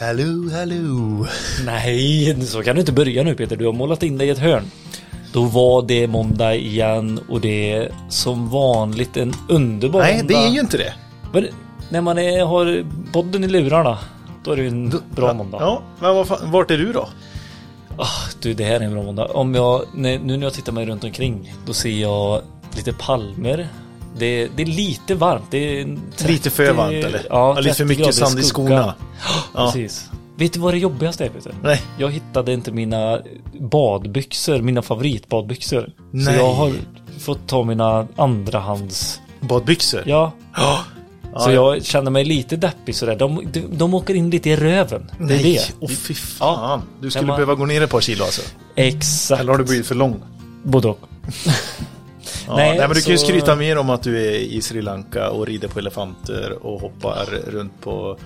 [0.00, 1.26] Hallå, hallå.
[1.64, 3.56] Nej, så kan du inte börja nu Peter.
[3.56, 4.64] Du har målat in dig i ett hörn.
[5.32, 10.34] Då var det måndag igen och det är som vanligt en underbar Nej, måndag.
[10.34, 10.94] det är ju inte det.
[11.32, 11.48] Men
[11.90, 13.98] när man är, har podden i lurarna,
[14.44, 15.58] då är det ju en bra Ja, måndag.
[15.60, 15.82] Ja,
[16.14, 17.08] men fan, vart är du då?
[17.96, 18.06] Ah,
[18.42, 19.24] du, det här är en bra måndag.
[19.26, 22.42] Om jag, nu när jag tittar mig runt omkring, då ser jag
[22.76, 23.68] lite palmer.
[24.18, 25.44] Det, det är lite varmt.
[25.50, 27.26] Det är 30, Lite för varmt eller?
[27.30, 28.94] Ja, lite för 30 mycket sand i skorna.
[29.54, 29.66] Ja.
[29.72, 30.10] Precis.
[30.36, 31.54] Vet du vad det jobbigaste är Peter?
[31.62, 31.82] Nej.
[31.98, 33.18] Jag hittade inte mina
[33.60, 35.82] badbyxor, mina favoritbadbyxor.
[35.86, 36.36] Så Nej.
[36.36, 36.72] jag har
[37.18, 39.20] fått ta mina andrahands...
[39.40, 40.02] Badbyxor?
[40.06, 40.32] Ja.
[41.32, 41.40] Ja.
[41.40, 43.16] Så jag känner mig lite deppig sådär.
[43.16, 45.10] De, de, de åker in lite i röven.
[45.18, 45.74] Det är Nej, det.
[45.80, 46.82] åh fy fan.
[47.00, 48.42] Du skulle man- behöva gå ner ett par kilo alltså.
[48.74, 49.40] Exakt.
[49.40, 50.22] Eller har du blivit för lång?
[50.62, 50.98] Både och.
[52.50, 54.62] Ja, Nej, nej, men du kan ju så- skryta mer om att du är i
[54.62, 58.18] Sri Lanka och rider på elefanter och hoppar runt på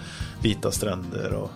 [0.42, 1.32] vita stränder.
[1.34, 1.50] Och...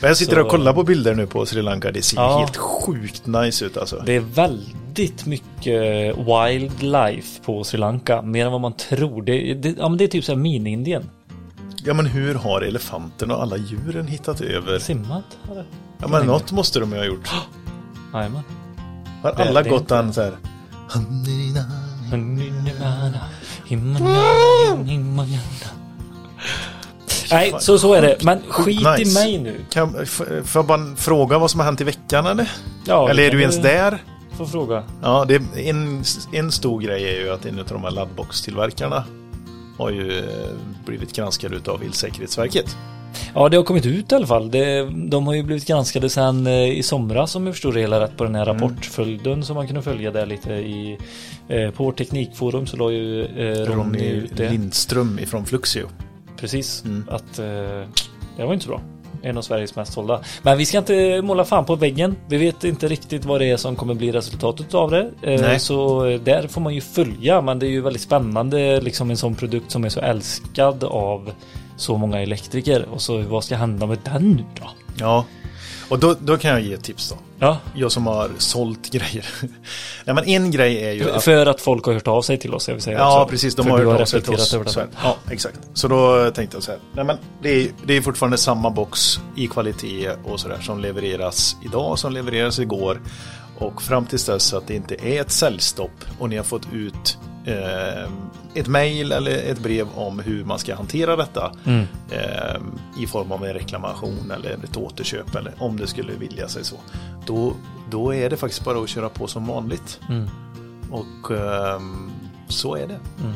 [0.00, 1.90] Men jag sitter Så- och kollar på bilder nu på Sri Lanka.
[1.92, 2.38] Det ser Ja.
[2.38, 4.02] helt sjukt nice ut alltså.
[4.06, 8.22] Det är väldigt mycket wildlife på Sri Lanka.
[8.22, 9.22] Mer än vad man tror.
[9.22, 11.04] Det, det, ja, men det är typ såhär mini-Indien.
[11.86, 14.78] Ja men hur har elefanterna och alla djuren hittat över?
[14.78, 15.24] Simmat?
[15.98, 17.28] Ja men något måste de ju ha gjort.
[18.14, 18.42] Jajamän.
[19.22, 20.32] Har alla gått inte- an så här?
[27.30, 28.16] Nej, så, så är det.
[28.22, 29.20] Men skit i nice.
[29.20, 29.64] mig nu.
[29.70, 32.50] Kan, får jag bara fråga vad som har hänt i veckan eller?
[32.84, 34.02] Ja, eller det är du ens där?
[34.36, 34.82] Får fråga.
[35.02, 39.04] Ja, det är en, en stor grej är ju att en av de här laddbox-tillverkarna
[39.78, 40.50] har ju eh,
[40.86, 42.76] blivit granskad utav Elsäkerhetsverket.
[43.34, 44.50] Ja, det har kommit ut i alla fall.
[44.50, 48.00] Det, de har ju blivit granskade sedan eh, i somras om jag förstår det hela
[48.00, 50.98] rätt på den här rapportföljden som man kunde följa där lite i
[51.48, 54.50] eh, på vårt teknikforum så la ju eh, Ronny ut det.
[54.50, 55.86] Lindström ifrån Fluxio.
[56.36, 57.04] Precis, Mm.
[57.10, 57.44] att eh,
[58.36, 58.80] det var inte så bra.
[59.22, 60.20] En av Sveriges mest sålda.
[60.42, 62.16] Men vi ska inte måla fan på väggen.
[62.28, 65.10] Vi vet inte riktigt vad det är som kommer bli resultatet av det.
[65.22, 65.60] Nej.
[65.60, 67.40] Så där får man ju följa.
[67.40, 68.80] Men det är ju väldigt spännande.
[68.80, 71.30] Liksom en sån produkt som är så älskad av
[71.76, 72.88] så många elektriker.
[72.92, 74.70] Och så vad ska hända med den nu då?
[74.96, 75.24] Ja,
[75.88, 77.16] och då, då kan jag ge ett tips då.
[77.38, 79.26] Ja, Jag som har sålt grejer.
[80.04, 82.54] Nej men en grej är ju att för att folk har hört av sig till
[82.54, 82.68] oss.
[82.68, 83.30] Jag vill säga Ja, också.
[83.30, 83.54] precis.
[83.54, 84.54] De har hört av sig till oss.
[84.54, 84.70] över det.
[84.70, 84.80] Så.
[85.02, 85.58] Ja, exakt.
[85.74, 86.80] Så då tänkte jag så här.
[86.92, 91.56] Nej, men det, är, det är fortfarande samma box i kvalitet och sådär som levereras
[91.64, 93.00] idag som levereras igår.
[93.58, 97.18] Och fram tills dess att det inte är ett säljstopp och ni har fått ut
[97.46, 98.10] eh,
[98.54, 101.84] ett mejl eller ett brev om hur man ska hantera detta Mm.
[102.10, 102.60] eh,
[103.02, 106.76] i form av en reklamation eller ett återköp eller om det skulle vilja sig så.
[107.26, 107.52] Då,
[107.90, 110.00] då är det faktiskt bara att köra på som vanligt.
[110.08, 110.28] Mm.
[110.90, 112.10] Och ehm,
[112.48, 113.00] så är det.
[113.24, 113.34] Mm.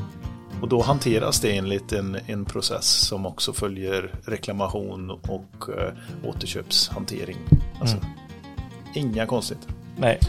[0.63, 7.37] Och då hanteras det enligt en, en process som också följer reklamation och uh, återköpshantering.
[7.81, 7.97] Alltså,
[8.95, 9.69] Inga konstigt.
[9.99, 10.21] Nej.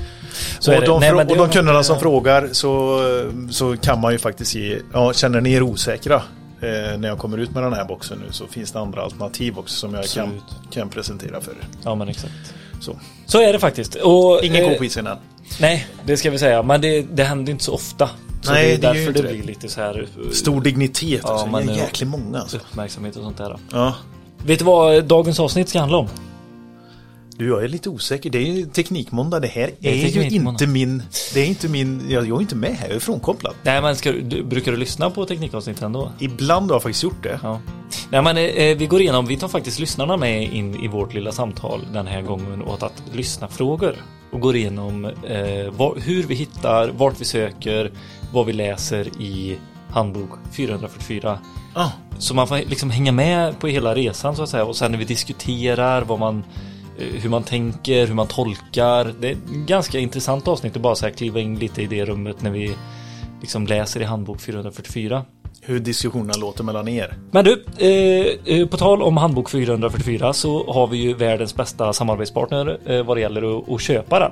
[0.59, 2.99] Så och, de, Nej, och de kunderna som eh, frågar så,
[3.51, 6.15] så kan man ju faktiskt ge, ja, känner ni er osäkra
[6.61, 9.59] eh, när jag kommer ut med den här boxen nu så finns det andra alternativ
[9.59, 10.73] också som jag kan, Absolut.
[10.73, 11.57] kan presentera för er.
[11.83, 12.33] Ja, men exakt.
[12.81, 12.95] Så.
[13.25, 13.95] Så är det faktiskt.
[13.95, 15.17] Och, Ingen eh, ko på isen än.
[15.61, 16.63] Nej, det ska vi säga.
[16.63, 18.09] Men det, det händer inte så ofta.
[18.41, 19.29] Så Nej, det är det därför det det.
[19.33, 21.47] blir lite så här eh, Stor dignitet, Ja, alltså.
[21.47, 22.57] men det är det- jäkligt många alltså.
[22.57, 23.57] uppmärksamhet och sånt där.
[23.71, 23.95] Ja.
[24.45, 26.07] Vet du vad dagens avsnitt ska handla om?
[27.39, 28.29] Du, jag är lite osäker.
[28.29, 29.39] Det är ju Teknikmåndag.
[29.39, 31.03] Det här Det är är, ju inte min...
[31.33, 32.09] Det är inte min...
[32.09, 32.87] Jag, jag är inte med här.
[32.87, 33.53] Jag är frånkopplad.
[33.63, 36.11] Nej, men ska, du, brukar du lyssna på teknikavsnitten ändå?
[36.19, 37.39] Ibland har jag faktiskt gjort det.
[37.43, 37.61] Ja.
[38.09, 39.25] Nej, men eh, vi går igenom.
[39.25, 43.03] Vi tar faktiskt lyssnarna med in i vårt lilla samtal den här gången åt att
[43.13, 43.95] lyssna frågor
[44.31, 47.91] och går igenom eh, var, hur vi hittar, vart vi söker,
[48.33, 49.57] vad vi läser i
[49.89, 51.39] handbok 444.
[51.73, 54.91] Ah, Så man får liksom hänga med på hela resan så att säga och sen
[54.91, 56.43] när vi diskuterar vad man eh,
[56.99, 59.13] hur man tänker, hur man tolkar.
[59.19, 62.05] Det är ett ganska intressant avsnitt att bara så här kliva in lite i det
[62.05, 62.75] rummet när vi
[63.41, 65.25] liksom läser i handbok 444.
[65.61, 67.17] hur diskussionerna låter mellan er.
[67.31, 71.93] Men du, eh, eh, på tal om handbok 444 så har vi ju världens bästa
[71.93, 74.31] samarbetspartner eh, vad det gäller att, att köpa den.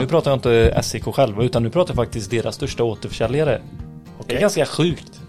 [0.00, 3.60] Nu pratar jag inte SEK själva utan nu pratar jag faktiskt deras största återförsäljare.
[4.26, 5.20] Det är ganska sjukt.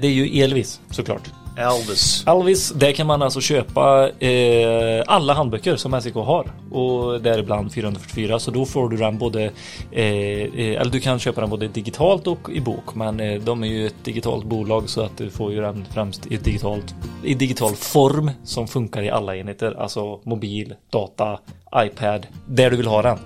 [0.00, 1.30] Det är ju Elvis såklart.
[1.58, 2.22] Elvis.
[2.26, 8.38] Alvis, där kan man alltså köpa eh, alla handböcker som SEK har och däribland 444
[8.38, 9.44] så då får du den både
[9.90, 13.64] eh, eh, eller du kan köpa den både digitalt och i bok men eh, de
[13.64, 16.94] är ju ett digitalt bolag så att du får ju den främst i digitalt
[17.24, 21.38] i digital form som funkar i alla enheter alltså mobil, data,
[21.76, 23.18] iPad där du vill ha den.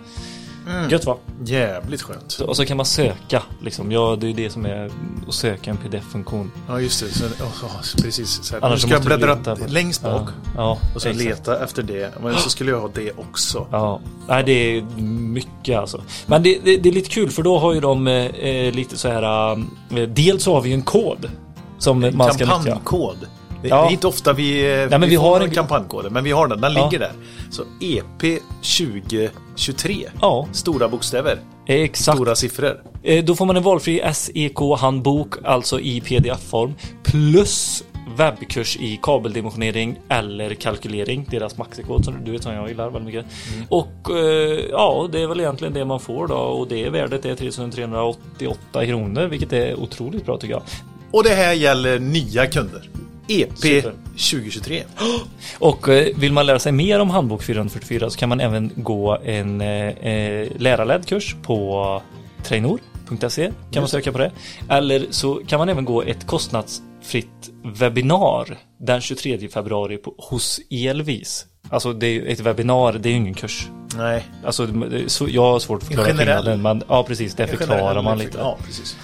[0.91, 1.17] Gött va?
[1.45, 2.33] Jävligt skönt.
[2.33, 3.93] Så, och så kan man söka liksom.
[3.93, 4.91] Ja, det är det som är
[5.29, 6.51] att söka en pdf-funktion.
[6.69, 7.09] Ja, just det.
[7.15, 7.31] Så, oh,
[7.65, 8.43] oh, precis.
[8.45, 10.29] Så här, Annars så ska du bläddra på- längst bak.
[10.29, 12.15] Ja, ja Och sen leta efter det.
[12.23, 13.67] Men så skulle jag ha det också.
[13.71, 14.83] Ja, nej det är
[15.13, 16.03] mycket alltså.
[16.27, 18.99] Men det, det, det är lite kul för då har ju de eh, eh, lite
[18.99, 19.53] så här.
[19.53, 21.31] Eh, dels har vi en kod.
[21.79, 22.47] Som man ska nyttja.
[22.47, 23.17] Kampanjkod.
[23.63, 23.87] Det Ja.
[23.87, 26.13] är inte ofta vi, eh, men vi, vi har en en- kampanjkod.
[26.13, 26.61] Men vi har den.
[26.61, 26.85] Den Ja.
[26.85, 27.13] ligger där.
[27.51, 30.09] Så EP 2023.
[30.21, 31.39] Ja, Stora bokstäver.
[31.67, 32.17] exakt.
[32.19, 32.81] Stora siffror.
[33.03, 36.73] Eh, Då får man en valfri SEK-handbok, alltså i pdf-form,
[37.03, 37.85] plus
[38.17, 43.27] webbkurs i kabeldimensionering eller kalkylering, deras maxikod som du vet som jag gillar väldigt mycket.
[43.69, 47.35] Och eh, ja, det är väl egentligen det man får då och det värdet är
[47.35, 50.63] 3388 kronor, vilket är otroligt bra tycker jag.
[51.11, 52.89] Och det här gäller nya kunder.
[53.29, 53.93] EP Super.
[54.13, 54.83] 2023.
[55.59, 59.19] Och eh, vill man lära sig mer om handbok 444 så kan man även gå
[59.25, 62.03] en eh, eh, lärarledd kurs på
[62.43, 64.33] trainor.se kan man söka på det.
[64.69, 71.47] Eller så kan man även gå ett kostnadsfritt webbinar den 23 februari på, hos Elvis.
[71.71, 73.69] Alltså det är ett webbinar, det är ju ingen kurs.
[73.97, 74.25] Nej.
[74.45, 74.69] Alltså
[75.07, 76.63] så, jag har svårt att förklara skillnaden.
[76.63, 78.39] Men ja precis, det förklarar man lite.
[78.39, 78.97] Ja, precis.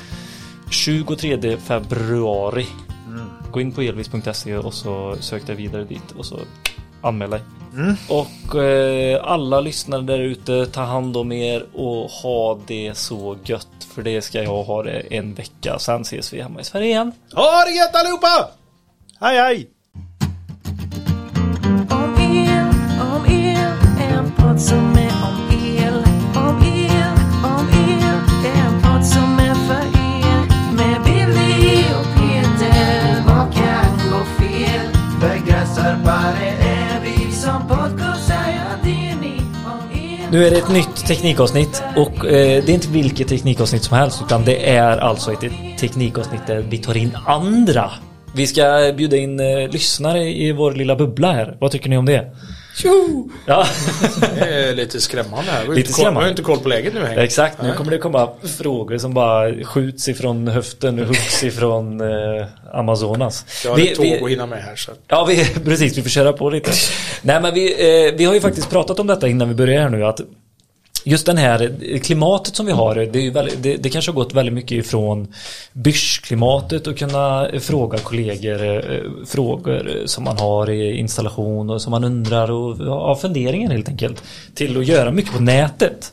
[0.70, 2.66] 23 februari.
[3.52, 6.38] Gå in på elvis.se och så sök dig vidare dit och så
[7.02, 7.40] anmäl dig.
[8.08, 13.68] Och eh, alla lyssnare där ute, ta hand om er och ha det så gött.
[13.94, 15.78] För det ska jag ha det en vecka.
[15.78, 17.12] Sen ses vi hemma i Sverige igen.
[17.34, 18.48] Ha det gött allihopa!
[19.20, 19.68] Hej hej!
[21.90, 22.68] Om el,
[23.00, 25.07] om el, en podd som är
[40.32, 44.22] Nu är det ett nytt teknikavsnitt och eh, det är inte vilket teknikavsnitt som helst
[44.26, 47.90] utan det är alltså ett teknikavsnitt där vi tar in andra.
[48.34, 51.56] Vi ska bjuda in eh, lyssnare i vår lilla bubbla här.
[51.60, 52.36] Vad tycker ni om det?
[52.82, 53.30] Tjo!
[53.46, 53.66] Ja,
[54.34, 55.60] Det är lite skrämmande här.
[55.62, 56.20] Vi har Lite inte koll- skrämmande.
[56.20, 57.18] Vi har inte koll på läget nu häng.
[57.18, 57.62] exakt.
[57.62, 58.28] Nu kommer det komma
[58.58, 63.44] frågor som bara skjuts ifrån höften och huggs ifrån eh, Amazonas.
[63.64, 64.92] Jag har Vi- ett tåg vi- att hinna med här så.
[65.08, 65.98] Ja, vi, precis.
[65.98, 66.70] Vi får köra på lite.
[67.22, 67.72] Nej, men vi,
[68.08, 70.04] eh, vi har ju faktiskt pratat om detta innan vi börjar här nu.
[70.06, 70.20] Att
[71.04, 72.94] just den här klimatet som vi har.
[72.94, 75.34] Det, är ju väldigt, det, det kanske har gått väldigt mycket ifrån
[75.72, 82.04] Bysch-klimatet och kunna fråga kollegor eh, frågor som man har i installation och som man
[82.04, 84.22] undrar och har funderingar helt enkelt.
[84.54, 86.12] Till att göra mycket på nätet.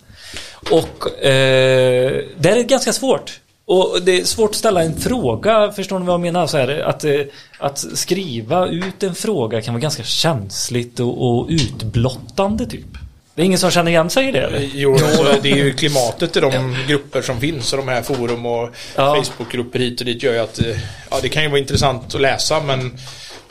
[0.72, 3.40] Och eh, det är ganska svårt.
[3.68, 6.48] Och det är svårt att ställa en fråga, förstår ni vad jag menar?
[6.48, 7.22] Så här, att, eh,
[7.60, 12.98] att skriva ut en fråga kan vara ganska känsligt och, och utblottande typ.
[13.36, 14.70] Det är ingen som känner igen sig i det eller?
[14.74, 18.46] Jo, så det är ju klimatet i de grupper som finns och de här forum
[18.46, 19.16] och Ja.
[19.24, 20.66] Facebookgrupper hit och dit gör ju att eh,
[21.12, 22.98] ja, det kan ju vara intressant att läsa men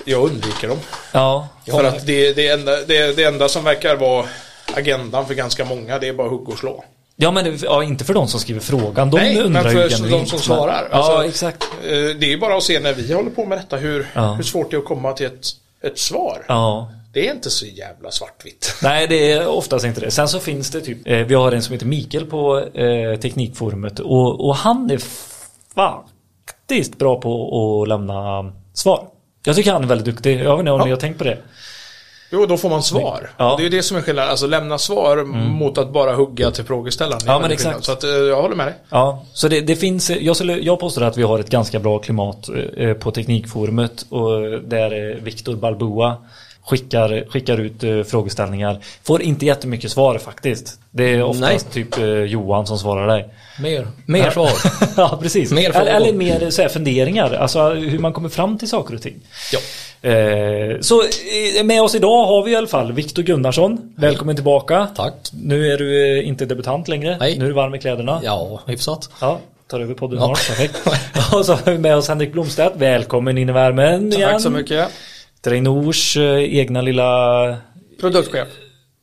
[0.04, 0.78] jag undviker dem.
[1.12, 1.48] Ja.
[1.70, 4.26] För att det, det, enda, det, det enda som verkar vara
[4.74, 6.84] agendan för ganska många det är bara hugg och slå.
[7.16, 9.10] Ja men ja, inte för de som skriver frågan.
[9.10, 10.88] De Nej, undrar men ju för genuint, de som svarar.
[10.90, 11.62] Ja Alltså, exakt.
[11.84, 14.32] Eh, Det är ju bara att se när vi håller på med detta hur, Ja.
[14.34, 15.46] hur svårt det är att komma till ett,
[15.82, 16.44] ett svar.
[16.48, 16.90] Ja.
[17.14, 18.74] Det är inte så jävla svartvitt.
[18.82, 20.10] Nej, det är oftast inte det.
[20.10, 23.98] Sen så finns det typ, eh, vi har en som heter Mikael på eh, Teknikforumet
[24.00, 25.00] och, och han är
[25.74, 29.08] faktiskt bra på att lämna svar.
[29.44, 30.40] Jag tycker han är väldigt duktig.
[30.40, 30.84] Jag vet inte om Ja.
[30.84, 31.38] ni har tänkt på det.
[32.32, 33.30] Jo, då får man svar.
[33.36, 33.54] Ja.
[33.56, 34.30] Det är ju det som är skillnaden.
[34.30, 37.22] Alltså lämna svar mot att bara hugga till frågeställaren.
[37.26, 37.62] Ja, men exakt.
[37.68, 37.84] skillnad.
[37.84, 38.74] Så att, eh, jag håller med dig.
[38.88, 41.98] Ja, så det, det finns, jag, skulle, jag påstår att vi har ett ganska bra
[41.98, 46.16] klimat eh, på Teknikforumet och där eh, Viktor Balboa
[46.66, 48.78] skickar, skickar ut eh, frågeställningar.
[49.02, 50.80] Får inte jättemycket svar faktiskt.
[50.90, 53.28] Det är oftast typ eh, Johan som svarar dig.
[53.60, 54.50] Mer, mer svar.
[54.96, 55.52] ja, precis.
[55.52, 59.02] Mer eller, eller mer så här, funderingar, alltså hur man kommer fram till saker och
[59.02, 59.20] ting.
[59.52, 59.58] Ja.
[60.10, 63.94] Eh, så eh, med oss idag har vi i alla fall Viktor Gunnarsson.
[63.96, 64.88] Välkommen tillbaka.
[64.96, 65.14] Tack.
[65.32, 67.16] Nu är du eh, inte debutant längre.
[67.20, 67.38] Nej.
[67.38, 68.20] Nu är du varm i kläderna.
[68.24, 69.10] Ja, hyfsat.
[69.20, 70.26] Ja, tar över podden Ja.
[70.26, 70.46] snart.
[70.46, 70.76] Perfekt.
[71.34, 72.76] Och så har vi med oss Henrik Blomstedt.
[72.76, 74.30] Välkommen in i värmen igen.
[74.30, 74.88] Tack så mycket.
[75.44, 77.56] Trainors eh, egna lilla...
[78.00, 78.48] Produktchef.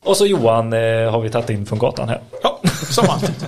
[0.03, 2.21] Och så Johan eh, har vi tagit in från gatan här.
[2.43, 3.36] Ja, som alltid.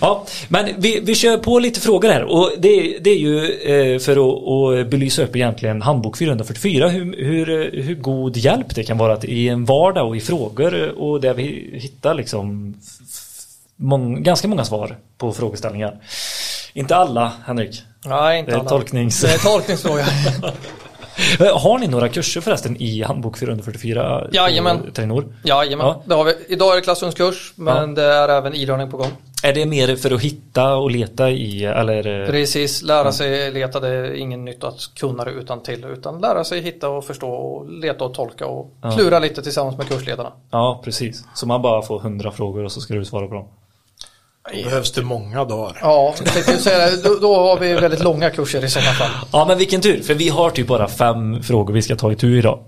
[0.00, 3.98] Ja, men vi, vi kör på lite frågor här och det, det är ju eh,
[3.98, 7.46] för att, att belysa upp egentligen handbok 444 hur, hur,
[7.82, 11.34] hur god hjälp det kan vara att i en vardag och i frågor och där
[11.34, 12.74] vi hittar liksom
[13.76, 15.96] mång, ganska många svar på frågeställningar.
[16.72, 17.82] Inte alla, Henrik.
[18.04, 18.68] Nej, inte alla.
[18.68, 19.20] tolknings...
[19.20, 20.06] Det är tolkningsfråga.
[21.54, 24.26] Har ni några kurser förresten i handbok 444?
[24.30, 24.92] på Jajamän.
[24.92, 25.24] Trainor?
[25.44, 26.02] Jajamän, Ja.
[26.06, 26.34] det har vi.
[26.48, 29.10] Idag är det klassrumskurs, men det är även e-learning på gång.
[29.42, 32.02] Är det mer för att hitta och leta i eller?
[32.02, 36.20] det- Precis, lära sig leta, det är ingen nytt att kunna det utan till, utan
[36.20, 40.32] lära sig hitta och förstå och leta och tolka och klura lite tillsammans med kursledarna.
[40.50, 41.24] Ja, precis.
[41.34, 43.48] Så man bara får hundra frågor och så ska du svara på dem.
[44.54, 45.78] Då behövs det många dagar.
[45.82, 46.14] Ja,
[46.58, 49.10] säga då, då har vi väldigt långa kurser i sådana fall.
[49.32, 50.02] Ja, men vilken tur.
[50.02, 52.64] För vi har typ bara fem frågor vi ska ta i tur idag.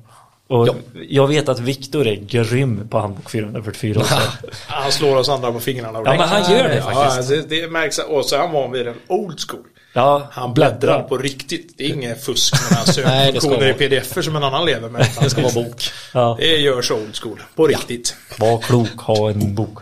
[0.49, 0.68] Och
[1.08, 4.14] jag vet att Viktor är grym på handbok 444 också.
[4.66, 6.02] Han slår oss andra på fingrarna.
[6.04, 7.28] Ja, men han gör det Ja, faktiskt.
[7.28, 7.99] det, det märks.
[7.99, 9.62] Och så är han van vid en old school.
[9.92, 11.75] Ja, Han bläddrar på riktigt.
[11.78, 14.66] Det är inget fusk med några Nej, det ska sökfunktioner i pdf som en annan
[14.66, 15.06] lever med.
[15.20, 15.82] Det ska vara bok.
[16.14, 16.37] Ja.
[16.40, 17.42] Det görs old school.
[17.56, 18.16] På riktigt.
[18.38, 19.78] Var klok, ha en bok.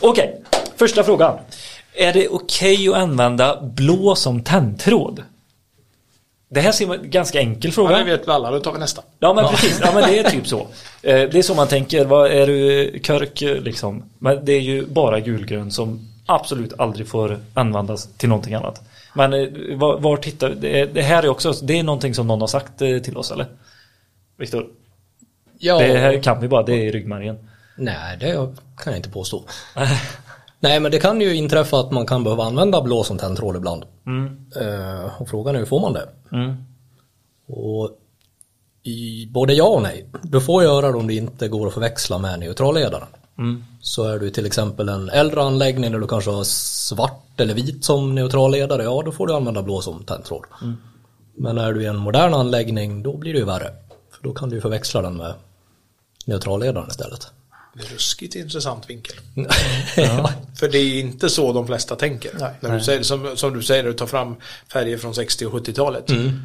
[0.00, 0.39] Okej,
[0.80, 1.38] första frågan.
[1.94, 5.22] Är det okej att använda blå som tändtråd?
[6.50, 7.98] Det här ser man ganska enkel Ja, fråga.
[7.98, 8.50] det vet vi alla.
[8.50, 9.02] Då tar vi nästa.
[9.18, 10.60] Ja men precis, ja men det är typ så.
[11.02, 14.02] Eh, Det är så man tänker, vad är du körk liksom?
[14.18, 18.82] Men det är ju bara gulgrön som absolut aldrig får användas till någonting annat.
[19.14, 22.40] Men eh, var, var tittar, det, det här är också, det är någonting som någon
[22.40, 23.46] har sagt eh, till oss eller?
[24.38, 24.66] Viktor?
[25.58, 27.38] Ja, Det här kan vi bara, det är i ryggmärgen.
[27.76, 28.32] Nej, det
[28.76, 29.44] kan jag inte påstå.
[30.60, 33.84] Nej, men det kan ju inträffa att man kan behöva använda blå som tändtråd ibland.
[34.56, 36.08] Eh, och frågan är hur får man det?
[36.32, 36.56] Mm.
[37.48, 37.90] Och
[38.82, 40.06] i både ja och nej.
[40.22, 43.08] Du får göra det om det inte går att förväxla med neutralledaren.
[43.80, 47.84] Så är du till exempel en äldre anläggning där du kanske har svart eller vit
[47.84, 50.44] som neutralledare, ja då får du använda blå som tändtråd.
[51.34, 53.70] Men är du i en modern anläggning, då blir det ju värre.
[54.10, 55.34] För då kan du förväxla den med
[56.26, 57.32] neutralledaren istället.
[57.74, 59.16] Det är ruskigt intressant vinkel.
[59.96, 60.32] ja.
[60.58, 62.30] För det är inte så de flesta tänker.
[62.38, 62.52] Nej.
[62.60, 64.36] När du säger, som, som du säger, du tar fram
[64.72, 66.10] färger från 60 och 70-talet.
[66.10, 66.40] Mm.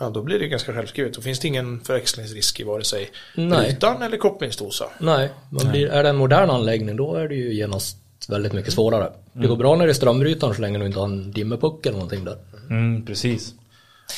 [0.00, 1.14] Ja, då blir det ganska självskrivet.
[1.14, 3.70] Då finns det ingen förväxlingsrisk i vare sig Nej.
[3.70, 4.84] rutan eller kopplingsdosa.
[4.98, 7.96] Nej, man blir, är det en modern anläggning då är det ju genast
[8.28, 9.12] väldigt mycket svårare.
[9.32, 11.96] Det går bra när det är strömbrytaren så länge du inte har en dimmerpuck eller
[11.96, 12.36] någonting där.
[12.70, 13.54] Mm, precis.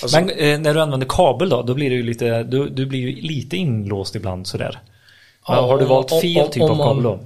[0.02, 2.86] Alltså- Men eh, när du använder kabel då, då blir det ju lite, du, du
[2.86, 4.80] blir ju lite inlåst ibland sådär.
[5.48, 7.18] Men Ja, har du valt om- fel om- typ om av kabel då?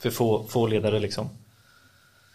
[0.00, 1.28] För få, få ledare liksom.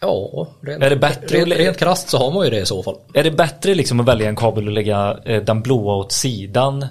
[0.00, 2.82] Ja, rent, Är det bättre rent, rent krasst så har man ju det i så
[2.82, 2.96] fall.
[3.14, 6.86] Är det bättre liksom att välja en kabel och lägga eh, den blåa åt sidan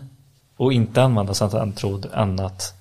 [0.58, 2.74] och inte använda sånt här tråd än att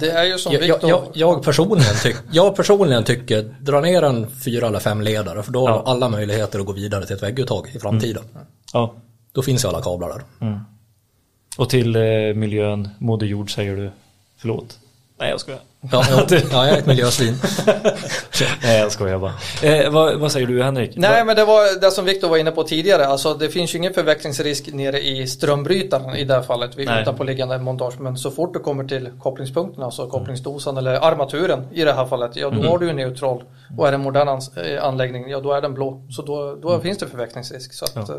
[0.00, 4.02] Det är ju som Jag, jag, jag, jag, personligen tyck, jag personligen tycker dra ner
[4.02, 5.82] en fyra eller fem ledare för då har Ja.
[5.84, 8.24] du alla möjligheter att gå vidare till ett vägguttag i framtiden.
[8.72, 8.94] ja.
[9.32, 10.60] Då finns ju alla kablar där.
[11.58, 12.02] Och till eh,
[12.34, 13.90] miljön, Moder Jord säger du
[14.38, 14.78] förlåt.
[15.18, 15.60] Nej jag skojar.
[15.92, 17.34] Ja, ja, ja, jag är ett miljösvin.
[18.62, 19.32] Nej jag skojar bara.
[19.62, 20.96] Eh, vad, vad säger du Henrik?
[20.96, 23.06] Nej men det var det som Viktor var inne på tidigare.
[23.06, 26.76] Alltså det finns ju ingen förväxlingsrisk nere i strömbrytaren i det här fallet.
[26.78, 26.90] vid.
[26.90, 28.00] Utanpåliggande montage.
[28.00, 32.36] Men så fort du kommer till kopplingspunkterna, alltså kopplingsdosan eller armaturen i det här fallet.
[32.36, 32.66] Ja då Mm.
[32.68, 33.42] har du en neutral.
[33.78, 36.02] Och är det en modern eh, anläggning, ja då är den blå.
[36.10, 37.72] Så då, då finns det förväxlingsrisk.
[37.74, 38.16] Så att, eh,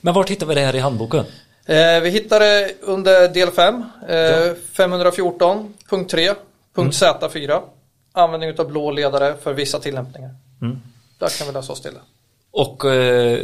[0.00, 1.24] Men var hittar vi det här i handboken?
[1.68, 6.34] Eh, vi hittar det under del 5, eh, 514, punkt 3,
[6.74, 7.60] punkt Z4.
[8.12, 10.30] Användning av blå ledare för vissa tillämpningar.
[11.18, 12.00] Där kan vi läsa oss till det.
[12.50, 13.38] Och eh,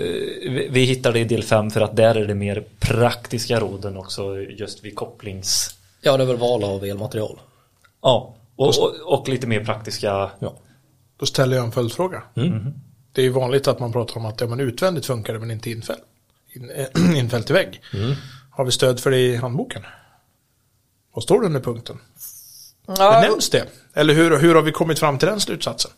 [0.71, 4.85] vi, det i del 5 för att där är det mer praktiska råden också just
[4.85, 5.77] vid kopplings...
[6.01, 7.41] Ja, det är väl val av elmaterial.
[8.03, 10.31] Ja, och, och, och lite mer praktiska...
[10.39, 10.55] Ja.
[11.17, 12.23] Då ställer jag en följdfråga.
[13.13, 15.51] Det är ju vanligt att man pratar om att ja, men utvändigt funkar det men
[15.51, 15.99] inte infäll.
[16.55, 17.83] In, äh, infäll till vägg.
[18.51, 19.83] Har vi stöd för det i handboken?
[21.15, 21.99] Vad står det under punkten?
[22.87, 23.65] Ja, Nämns det?
[23.95, 25.91] Eller hur, hur har vi kommit fram till den slutsatsen?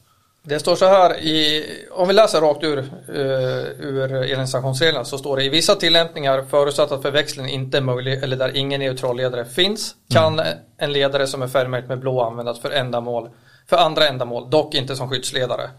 [0.48, 2.86] det står så här i, om vi läser rakt ur, uh,
[3.80, 8.36] ur elinstallationsreglerna så står det i vissa tillämpningar förutsatt att förväxling inte är möjlig eller
[8.36, 10.40] där ingen neutral ledare finns kan
[10.78, 13.30] en ledare som är färgmärkt med blå användas för ändamål
[13.68, 15.70] för andra ändamål, dock inte som skyddsledare.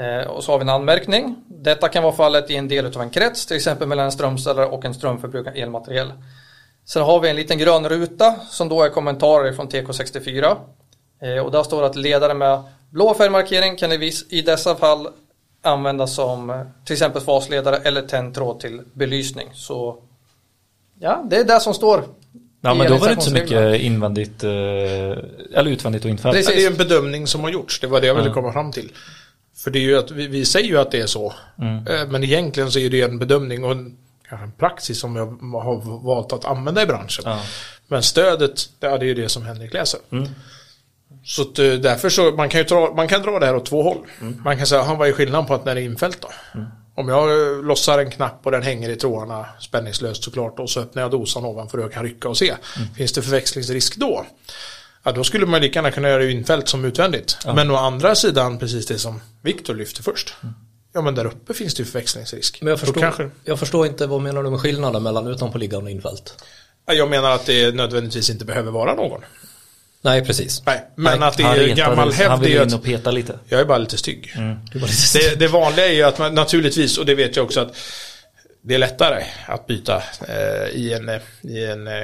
[0.00, 1.36] Eh, och så har vi en anmärkning.
[1.48, 4.66] Detta kan vara fallet i en del av en krets, till exempel mellan en strömställare
[4.66, 6.12] och en strömförbrukande elmateriel.
[6.84, 10.56] Sen har vi en liten grön ruta som då är kommentarer från TK64.
[11.22, 15.08] Eh, och där står att ledare med blå färgmarkering kan i, dessa fall
[15.62, 19.48] användas som eh, till exempel fasledare eller tändtråd till belysning.
[19.54, 20.02] Så
[21.00, 22.04] ja, det är det som står.
[22.60, 26.32] Ja men då var det inte så mycket invändigt, eller utvändigt och.
[26.32, 26.54] Precis.
[26.54, 28.90] Det är en bedömning som har gjorts, det var det jag ville komma fram till.
[29.56, 31.34] För det är ju att vi, vi säger ju att det är så.
[31.88, 33.96] Eh, Men egentligen så är det en bedömning och en,
[34.30, 35.26] en praxis som jag
[35.62, 37.24] har valt att använda i branschen.
[37.26, 37.40] Ja.
[37.88, 40.00] Men stödet, ja, det är ju det som Henrik läser.
[41.24, 43.66] Så att, eh, därför så, man kan ju dra, man kan dra det här åt
[43.66, 43.98] två håll.
[44.44, 46.28] Man kan säga, han vad är skillnaden på att när det är infällt då?
[46.94, 50.80] Om jag eh, lossar en knapp och den hänger i trådarna spänningslöst såklart och så
[50.80, 52.54] öppnar jag dosan ovanför och jag kan rycka och se.
[52.96, 54.24] Finns det förväxlingsrisk då?
[55.06, 57.38] Ja, då skulle man lika gärna kunna göra det infält som utvändigt.
[57.54, 60.34] Men å andra sidan precis det som Viktor lyfte först.
[60.94, 62.58] Ja, men där uppe finns det ju förväxlingsrisk.
[62.60, 65.90] Men jag förstår, kanske, jag förstår inte vad menar du med skillnaden mellan utanpåliggande och
[65.90, 66.44] infält?
[66.86, 69.20] Ja, jag menar att det nödvändigtvis inte behöver vara någon.
[70.02, 70.62] Nej, precis.
[70.66, 73.38] Nej, men att det Han är gammal Han hävd vill är in och peta lite.
[73.48, 74.32] jag är bara lite stygg.
[74.72, 77.44] Du var lite Det, det vanliga är ju att man naturligtvis, och det vet jag
[77.44, 77.76] också att
[78.62, 82.02] det är lättare att byta eh, i en, eh, i en, eh,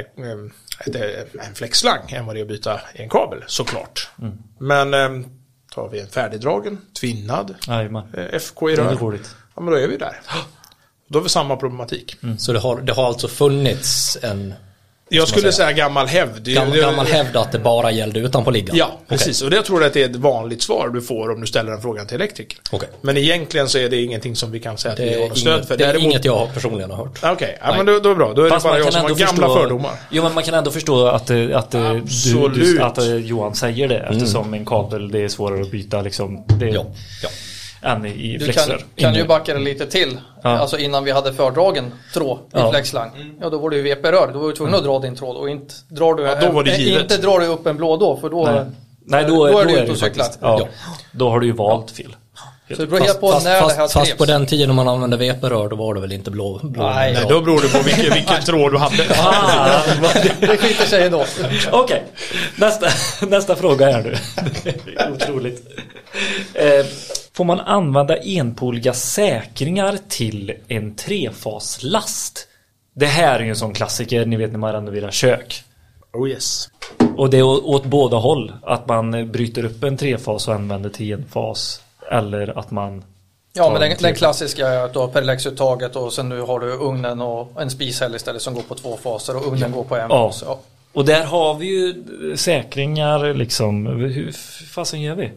[1.49, 4.09] en flexslang än vad det är att byta en kabel, såklart.
[4.59, 5.27] Men eh,
[5.75, 8.15] tar vi en färdigdragen, tvinnad, Jajamän.
[8.15, 9.19] eh, FK i rör,
[9.55, 10.17] ja men då är vi där.
[11.09, 12.17] Då har vi samma problematik.
[12.39, 14.55] Så det har, det har alltså funnits en
[15.15, 15.73] Jag skulle säga?
[15.73, 16.47] gammal hävd.
[16.49, 18.79] Gammal, gammal hävd att det bara gällde utanpåliggande?
[18.79, 19.43] Ja, precis.
[19.43, 21.71] Och det tror jag att det är ett vanligt svar du får om du ställer
[21.71, 22.59] den frågan till elektriker.
[22.71, 22.89] Okej.
[23.01, 25.39] Men egentligen så är det ingenting som vi kan säga att Det vi har något
[25.39, 25.77] stöd inget, för.
[25.77, 27.19] det är inget jag har personligen har hört.
[27.23, 28.33] Okej, ja, men då, då är det bra.
[28.35, 29.93] Då är Fast det bara jag som har gamla förstå, fördomar.
[30.11, 32.03] Jo men man kan ändå förstå att, att, du,
[32.55, 36.45] du, att eh, Johan säger det eftersom en kabel det är svårare att byta liksom.
[36.61, 36.85] Det, Ja,
[37.23, 37.29] ja.
[37.83, 38.77] Än i, i Du flexlar.
[38.77, 39.19] kan, kan Inne.
[39.19, 40.19] ju backa det lite till.
[40.43, 40.51] Ja.
[40.51, 42.71] Alltså innan vi hade fördragen tråd i Ja.
[42.71, 43.11] flexslang.
[43.41, 44.31] Ja då var det ju VP-rör.
[44.33, 46.65] Då var du tvungen att dra din tråd och inte drar du, Ja, då var
[46.65, 47.03] det eh, givet.
[47.03, 48.65] inte drar du upp en blå då för då, Nej.
[49.05, 50.27] Nej, då, då är då du ute det och cyklar.
[50.41, 50.69] Ja,
[51.13, 52.17] Då har du ju valt fel.
[52.71, 54.89] Så det beror Fast, på fast, när det här fast, fast på den tiden man
[54.89, 56.61] använde VP-rör då var det väl inte blå?
[56.63, 57.13] blå Nej.
[57.13, 59.05] Nej, då beror det på vilken, vilken tråd du hade.
[59.19, 59.83] Ah,
[60.41, 61.25] Det skiter sig ändå.
[61.73, 62.03] Okej,
[62.57, 62.87] nästa,
[63.27, 64.15] nästa fråga här nu.
[64.65, 65.67] Det är Otroligt.
[66.55, 66.87] Eh,
[67.35, 72.49] får man använda enpoliga säkringar till en trefaslast?
[72.95, 75.63] Det här är ju en sån klassiker, ni vet när man renoverar kök.
[76.13, 76.69] Oh yes.
[77.17, 78.53] Och det är åt båda håll.
[78.63, 81.81] Att man bryter upp en trefas och använder till enfas.
[82.11, 83.05] Eller att man...
[83.53, 86.61] Ja men en den, den klassiska är att du har perlexuttaget och sen nu har
[86.61, 89.97] du ugnen och en spishäll istället som går på två faser och ugnen går på
[89.97, 90.31] en Ja.
[90.31, 90.43] fas.
[90.47, 90.61] Ja.
[90.93, 91.95] Och där har vi ju
[92.37, 93.87] säkringar liksom.
[93.87, 94.33] Hur
[94.73, 95.31] fasen gör vi?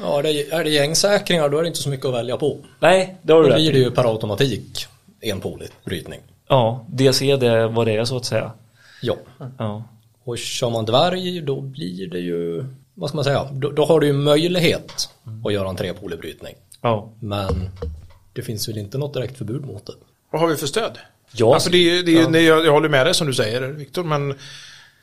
[0.00, 2.58] Ja, det är, är det gängsäkringar då är det inte så mycket att välja på.
[2.80, 4.86] Nej, det har Då du blir rätt det ju per automatik
[5.20, 6.20] enpolig brytning.
[6.48, 8.52] Ja, DC det är vad det är så att säga.
[9.02, 9.16] Ja.
[9.58, 9.84] Ja.
[10.24, 14.00] Och kör man dvärg då blir det ju, vad ska man säga, då, då har
[14.00, 15.08] du ju möjlighet
[15.46, 16.54] att göra en trepolig brytning.
[16.80, 17.12] Ja.
[17.20, 17.70] Men
[18.32, 19.92] det finns väl inte något direkt förbud mot det.
[20.30, 20.98] Vad har vi för stöd?
[21.32, 23.34] Ja, Ja, för det, är- det, är- det, jag, jag håller med dig som du
[23.34, 24.34] säger Viktor, men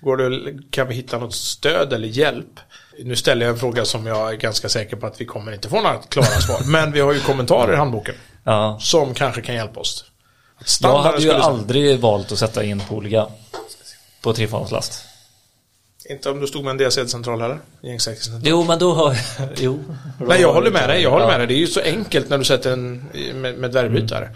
[0.01, 2.59] går det, kan vi hitta något stöd eller hjälp?
[3.03, 5.69] Nu ställer jag en fråga som jag är ganska säker på att vi kommer inte
[5.69, 6.61] få några klara svar.
[6.65, 8.77] Men vi har ju kommentarer i handboken ja.
[8.81, 10.05] som kanske kan hjälpa oss.
[10.59, 13.27] Jag Standarden hade ju skulle säga- aldrig valt att sätta in poliga
[14.21, 15.05] på trefanslast.
[16.09, 17.59] Inte om du stod med en DC-central heller?
[17.81, 18.41] Gängsäkerhetscentral.
[18.45, 19.17] Jo, men då har
[19.57, 19.79] Jo.
[20.27, 21.01] Nej, jag håller med dig.
[21.01, 21.31] Jag håller ja.
[21.31, 21.47] med dig.
[21.47, 24.29] Det är ju så enkelt när du sätter en med, med dvärgbrytare.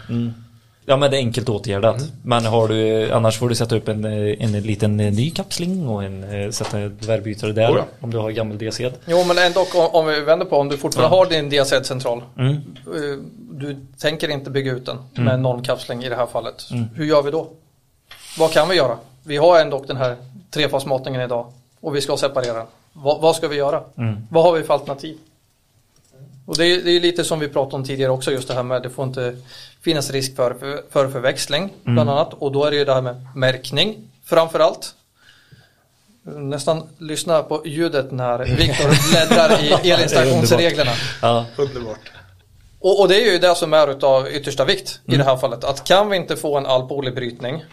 [0.86, 2.02] Ja, men det är enkelt åtgärdat.
[2.22, 5.88] Men har du, annars får du sätta upp en, eh, en liten eh, ny kapsling
[5.88, 7.72] och en, eh, sätta en dvärgbytare där.
[7.72, 7.84] Oh ja.
[8.00, 8.92] Om du har gammal DC.
[9.06, 12.22] Jo men ändå om, vi vänder på om du fortfarande har din DZ-central.
[12.38, 12.52] Mm.
[12.52, 13.18] eh,
[13.50, 16.70] Du tänker inte bygga ut den med normkapsling i det här fallet.
[16.70, 16.84] Mm.
[16.94, 17.48] Hur gör vi då?
[18.38, 18.98] Vad kan vi göra?
[19.22, 20.16] Vi har ändå den här
[20.50, 21.46] trefasmatningen idag
[21.80, 22.66] och vi ska separera den.
[22.92, 23.80] Vad, vad ska vi göra?
[23.98, 24.26] Mm.
[24.30, 25.18] Vad har vi för alternativ?
[26.46, 28.62] Och det är, det är lite som vi pratade om tidigare också just det här
[28.62, 29.36] med att det får inte
[29.82, 31.94] finnas risk för, för, för förväxling Mm.
[31.94, 34.94] bland annat och då är det ju det här med märkning framför allt.
[36.26, 40.90] Nästan lyssna på ljudet när Viktor bläddrar i elinstallationsreglerna.
[41.22, 41.44] Ja.
[41.56, 42.10] Underbart.
[42.84, 45.64] Och, och det är ju det som är utav yttersta vikt i det här fallet.
[45.64, 47.64] Att kan vi inte få en alpolig brytning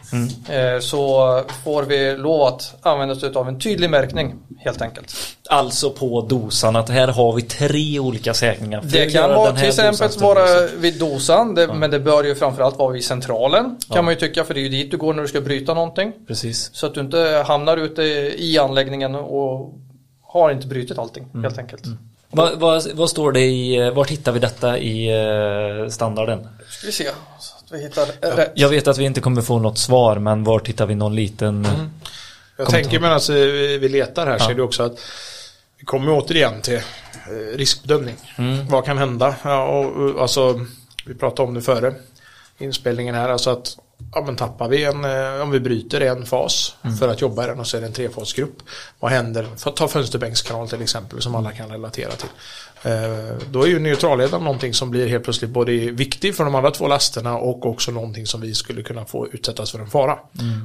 [0.49, 5.13] eh, så får vi lov att använda oss utav en tydlig märkning helt enkelt.
[5.49, 8.81] Alltså på dosan att här har vi tre olika säkringar.
[8.83, 12.91] Det kan vara till exempel vara vid dosan det, men det bör ju framförallt vara
[12.91, 15.27] vid centralen kan man ju tycka för det är ju dit du går när du
[15.27, 16.13] ska bryta någonting.
[16.27, 16.69] Precis.
[16.73, 18.01] Så att du inte hamnar ute
[18.37, 19.73] i anläggningen och
[20.23, 21.83] har inte brutit allting helt enkelt.
[22.31, 26.47] Vad, vad, vad står det i, eh, vart hittar vi detta i eh, standarden?
[26.69, 28.51] Ska vi se så att vi hittar rätt.
[28.55, 31.63] Jag vet att vi inte kommer få något svar men vart hittar vi någon liten
[31.63, 31.71] Jag
[32.65, 32.65] Kommentar.
[32.65, 34.99] tänker medan vi vi letar här så är det också att
[35.79, 38.15] vi kommer återigen till eh, riskbedömning.
[38.69, 39.35] Vad kan hända?
[39.43, 40.65] Ja, och, och, alltså,
[41.05, 41.93] vi pratade om det före
[42.57, 43.29] inspelningen här.
[43.29, 43.77] Alltså att
[44.13, 47.47] ja, men tappar vi en, eh, om vi bryter en fas för att jobba i
[47.47, 48.55] den och så är det en trefasgrupp.
[48.99, 49.47] Vad händer?
[49.75, 52.29] Ta fönsterbänkskanal till exempel som alla kan relatera till.
[52.83, 56.71] Eh, Då är ju neutralledaren någonting som blir helt plötsligt både viktig för de andra
[56.71, 60.17] två lasterna och också någonting som vi skulle kunna få utsättas för en fara.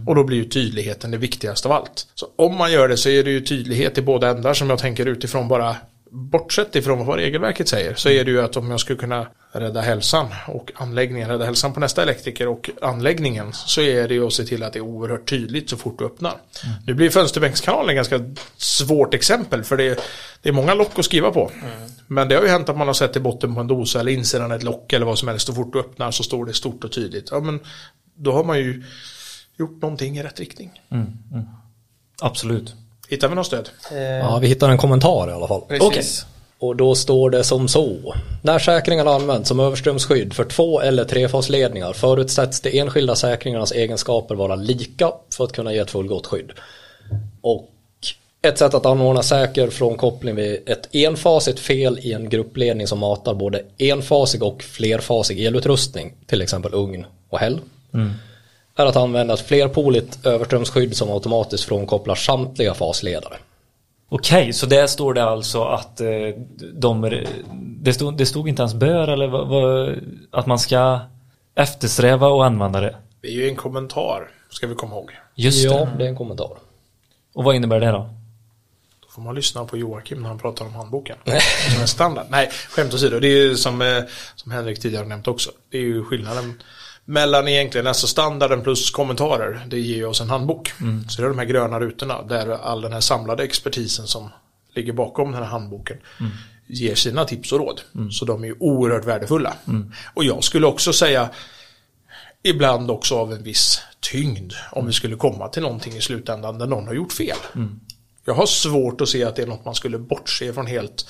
[0.06, 2.06] Och då blir ju tydligheten det viktigaste av allt.
[2.14, 4.78] Så om man gör det så är det ju tydlighet i båda ändar som jag
[4.78, 5.76] tänker utifrån bara
[6.10, 9.80] bortsett ifrån vad regelverket säger så är det ju att om jag skulle kunna rädda
[9.80, 14.32] hälsan och anläggningen, rädda hälsan på nästa elektriker och anläggningen så är det ju att
[14.32, 16.34] se till att det är oerhört tydligt så fort du öppnar.
[16.86, 18.20] Nu blir fönsterbänkskanalen ganska
[18.56, 19.98] svårt exempel för det är,
[20.42, 21.50] det är många lock att skriva på.
[22.06, 24.12] Men det har ju hänt att man har sett i botten på en dosa eller
[24.12, 25.46] insidan ett lock eller vad som helst.
[25.46, 27.28] Så fort du öppnar så står det stort och tydligt.
[27.30, 27.60] Ja men
[28.14, 28.82] då har man ju
[29.58, 30.70] gjort någonting i rätt riktning.
[32.20, 32.74] Absolut.
[33.08, 33.68] Hittar vi något stöd?
[34.20, 35.60] Ja, vi hittar en kommentar i alla fall.
[35.68, 36.26] Precis.
[36.58, 38.14] Och då står det som så.
[38.42, 44.54] När säkringar används som överströmsskydd för två eller trefasledningar förutsätts de enskilda säkringarnas egenskaper vara
[44.54, 46.52] lika för att kunna ge ett fullgott skydd.
[47.40, 47.68] Och
[48.42, 53.34] ett sätt att anordna säker frånkoppling vid ett enfasigt fel i en gruppledning som matar
[53.34, 57.60] både enfasig och flerfasig elutrustning, till exempel ugn och häll,
[58.76, 63.36] är att använda ett flerpoligt överströmsskydd som automatiskt frånkopplar samtliga fasledare.
[64.08, 66.08] Okej, så där står det alltså att eh,
[66.74, 67.24] de,
[67.58, 69.98] det, stod, det stod inte ens bör eller vad, vad,
[70.30, 71.00] att man ska
[71.54, 72.96] eftersträva och använda det.
[73.20, 75.10] Det är ju en kommentar, ska vi komma ihåg.
[75.34, 75.90] Just ja, det.
[75.98, 76.50] det är en kommentar.
[77.34, 78.10] Och vad innebär det då?
[79.00, 81.16] Då får man lyssna på Joakim när han pratar om handboken.
[81.72, 82.26] som är standard.
[82.28, 83.20] Nej, skämt åsido.
[83.20, 84.02] Det är ju som, eh,
[84.34, 85.50] som Henrik tidigare nämnt också.
[85.70, 86.62] Det är ju skillnaden
[87.08, 89.66] mellan egentligen alltså standarden plus kommentarer.
[89.66, 90.72] Det ger oss en handbok.
[91.08, 94.28] Så det är de här gröna rutorna där all den här samlade expertisen som
[94.74, 95.96] ligger bakom den här handboken
[96.66, 97.80] ger sina tips och råd.
[98.10, 99.54] Så de är ju oerhört värdefulla.
[100.14, 101.28] Och jag skulle också säga
[102.42, 106.66] ibland också av en viss tyngd om vi skulle komma till någonting i slutändan där
[106.66, 107.36] någon har gjort fel.
[108.24, 111.06] Jag har svårt att se att det är något man skulle bortse från helt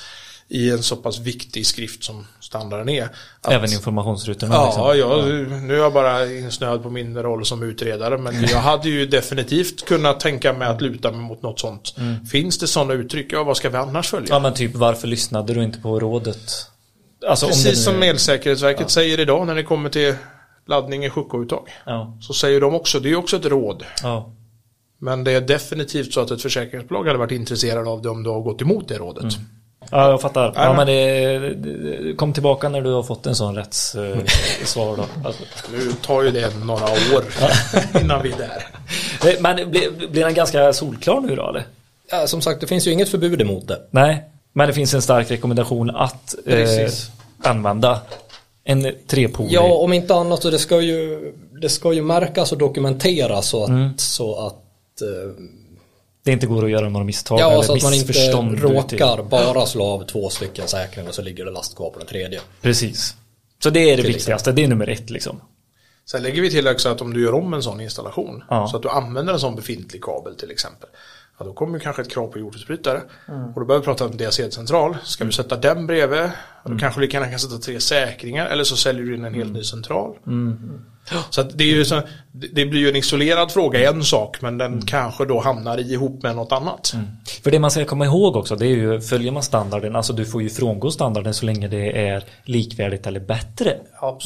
[0.48, 3.04] i en så pass viktig skrift som standarden är.
[3.40, 4.54] Att, Även informationsrutorna?
[4.54, 5.10] Ja, liksom.
[5.10, 9.06] jag, nu är jag bara insnöad på min roll som utredare men jag hade ju
[9.06, 11.94] definitivt kunnat tänka mig att luta mig mot något sånt.
[12.30, 14.28] Finns det sådana uttryck, ja vad ska vi annars följa?
[14.30, 16.38] Ja men typ varför lyssnade du inte på rådet?
[17.28, 20.14] Alltså, Precis nu- som Elsäkerhetsverket säger idag när det kommer till
[20.66, 21.68] laddning i chockouttag.
[21.86, 23.84] Ja, Så säger de också, det är också ett råd.
[24.02, 24.32] ja.
[24.98, 28.30] Men det är definitivt så att ett försäkringsbolag hade varit intresserad av det om du
[28.30, 29.34] har gått emot det rådet.
[29.90, 30.52] Ja jag fattar.
[30.54, 34.18] Ja, men det, det, kom tillbaka när du har fått en sån rätts eh,
[34.64, 35.04] svar då.
[35.24, 35.42] Alltså.
[35.72, 37.24] Nu tar ju det några år
[38.00, 38.66] innan vi är där.
[39.30, 41.66] Eh, Men blir, blir den ganska solklar nu då eller?
[42.10, 43.80] Ja, som sagt, det finns ju inget förbud emot det.
[43.90, 46.90] Nej, men det finns en stark rekommendation att eh,
[47.42, 48.00] använda
[48.64, 49.52] en trepolig.
[49.52, 53.64] Ja, om inte annat så det ska ju, det ska ju märkas och dokumenteras så
[53.64, 55.32] att, så att eh,
[56.26, 59.22] Det inte går att göra några misstag Ja, eller så att man inte i- råkar
[59.22, 62.40] bara slå av två stycken säkringar och så ligger det last kvar på den tredje.
[62.62, 63.14] Precis.
[63.62, 65.40] Så det är det Till viktigaste, det är nummer ett liksom.
[66.04, 68.68] Sen lägger vi till också att om du gör om en sån installation Ja.
[68.68, 70.88] så att du använder en sån befintlig kabel till exempel.
[71.38, 73.02] Ja, då kommer ju kanske ett krav på jordutbrytare.
[73.54, 74.96] Och då börjar vi prata om DAC-central.
[75.04, 76.30] Ska du sätta den bredvid?
[76.62, 78.46] Och då kanske du lika gärna kan sätta tre säkringar.
[78.46, 80.16] Eller så säljer du in en helt ny central.
[81.30, 84.40] Så det, är ju så, det blir ju en isolerad fråga, en sak.
[84.40, 86.94] Men den kanske då hamnar ihop med något annat.
[87.44, 90.24] För det man ska komma ihåg också, det är ju följer man standarden, alltså du
[90.24, 93.76] får ju frångå standarden så länge det är likvärdigt eller bättre.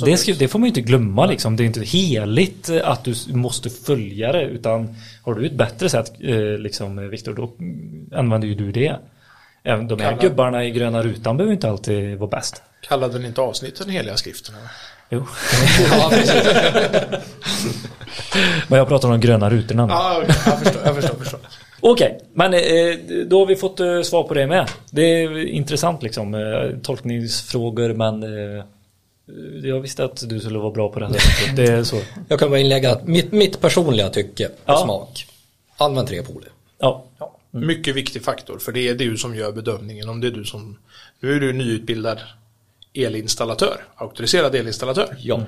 [0.04, 1.56] Det, ska, det får man ju inte glömma liksom.
[1.56, 6.12] Det är inte heligt att du måste följa det utan har du ett bättre sätt
[6.20, 8.96] eh, liksom Viktor, då mm, använder ju du det.
[9.62, 12.62] Även de här Kalla- gubbarna i gröna rutan behöver inte alltid vara bäst.
[12.80, 14.54] Kallade den inte avsnitten heliga skriften?
[14.54, 14.68] Eller?
[15.12, 15.26] Jo.
[18.68, 19.92] Men jag pratar om de gröna rutorna nu.
[19.92, 20.34] Ja, okej.
[20.46, 20.82] jag förstår.
[20.84, 21.40] Jag förstår, förstår.
[21.80, 22.60] Okej, men eh,
[23.26, 24.70] då har vi fått eh, svar på det med.
[24.90, 26.34] Det är intressant liksom.
[26.34, 28.22] Eh, tolkningsfrågor men
[29.62, 31.16] jag visste att du skulle vara bra på det här.
[31.56, 32.00] Det är så.
[32.28, 34.82] Jag kan bara inlägga att mitt, mitt personliga tycke och Ja.
[34.84, 35.26] smak.
[35.76, 36.48] Använd trepolig.
[36.78, 37.04] Ja.
[37.50, 40.08] Mycket viktig faktor, för det är du som gör bedömningen.
[40.08, 40.78] Om det är du som,
[41.20, 42.18] nu är du nyutbildad
[42.94, 45.16] elinstallatör, auktoriserad elinstallatör.
[45.18, 45.40] Ja.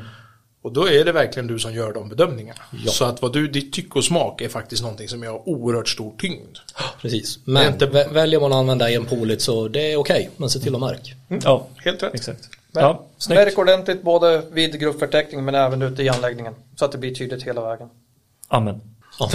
[0.63, 2.61] Och då är det verkligen du som gör de bedömningarna.
[2.87, 5.89] Så att vad du, ditt tycke och smak är faktiskt någonting som är av oerhört
[5.89, 6.57] stor tyngd.
[7.01, 7.39] Precis.
[7.45, 10.31] Men inte- vä- väljer man att använda enpoligt så det är okej.
[10.37, 11.15] Men se till att märk.
[11.45, 12.15] ja, Helt rätt.
[12.15, 12.49] exakt.
[12.73, 13.39] Men, Ja, snyggt.
[13.41, 16.55] Märk ordentligt både vid gruppförteckning men även ute i anläggningen.
[16.77, 17.89] Så att det blir tydligt hela vägen.
[18.49, 18.81] Amen.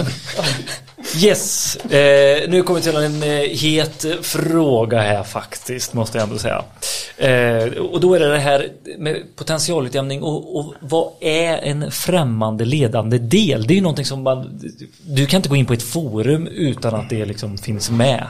[1.24, 6.40] Yes, eh, nu kommer vi till en eh, het fråga här faktiskt, måste jag ändå
[6.40, 6.64] säga.
[7.18, 12.66] Eh, och då är det det här med potentialutjämning och, och vad är en främmande
[12.66, 13.68] ledande del?
[13.68, 14.62] Det är ju någonting som man,
[15.02, 18.28] du kan inte gå in på ett forum utan att det liksom finns med.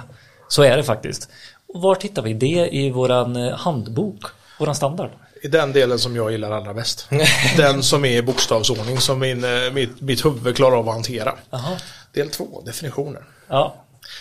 [0.48, 1.30] Så är det faktiskt.
[1.74, 4.24] Och var hittar vi det i våran eh, handbok,
[4.60, 5.10] våran standard?
[5.42, 7.10] I den delen som jag gillar allra bäst.
[7.58, 11.34] den som är i bokstavsordning som min, eh, mitt, mitt huvud klarar av att hantera.
[11.50, 11.78] Jaha.
[12.14, 13.22] Del två, definitioner.
[13.48, 13.76] Ja,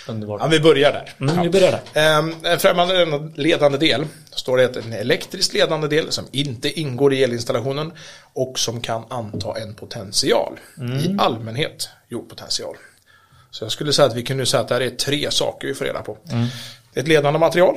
[0.08, 0.40] Underbart.
[0.42, 1.12] Ja, vi börjar där.
[1.20, 2.18] Mm, vi börjar där.
[2.18, 7.14] Ehm, En främmande ledande del står det att en elektriskt ledande del som inte ingår
[7.14, 7.92] i elinstallationen
[8.32, 10.52] och som kan anta en potential.
[11.04, 12.76] I allmänhet jordpotential.
[13.50, 15.74] Så jag skulle säga att vi kunde säga att det här är tre saker vi
[15.74, 16.18] får reda på.
[16.94, 17.76] Det är ett ledande material.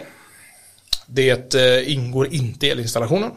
[1.05, 3.31] Det eh, ingår inte i elinstallationen.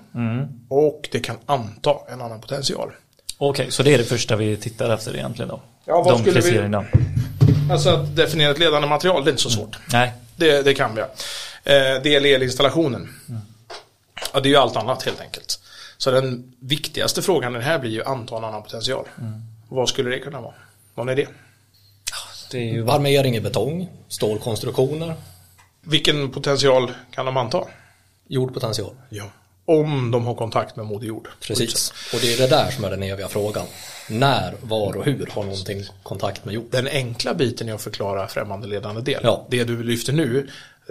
[0.68, 2.92] Och det kan anta en annan potential.
[3.38, 5.60] Okej, så det är det första vi tittar efter egentligen då?
[5.84, 6.68] Ja, vad De skulle vi-.
[7.70, 9.78] Alltså att definiera ett ledande material, det är inte så svårt.
[9.92, 11.00] Nej, Det, det kan vi.
[11.00, 13.14] Eh, del i elinstallationen.
[14.32, 15.58] Ja, det är ju allt annat helt enkelt.
[15.98, 19.08] Så den viktigaste frågan i det här blir ju anta en annan potential.
[19.68, 20.54] Och vad skulle det kunna vara?
[20.94, 21.26] Någon idé?
[22.50, 25.14] det är ju Armering i betong, stålkonstruktioner,
[25.80, 27.64] Vilken potential kan de anta?
[28.28, 28.94] jordpotential.
[29.08, 29.24] Ja.
[29.64, 31.28] Om de har kontakt med Moder Jord.
[31.40, 31.92] Precis.
[32.14, 33.66] Och det är det där som är den eviga frågan.
[34.08, 36.66] När, var och hur har någonting kontakt med jord?
[36.70, 39.20] Den enkla biten i att förklara främmande ledande del.
[39.22, 39.46] Ja.
[39.50, 40.48] Det du lyfter nu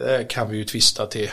[0.07, 1.29] eh, kan vi ju tvista till,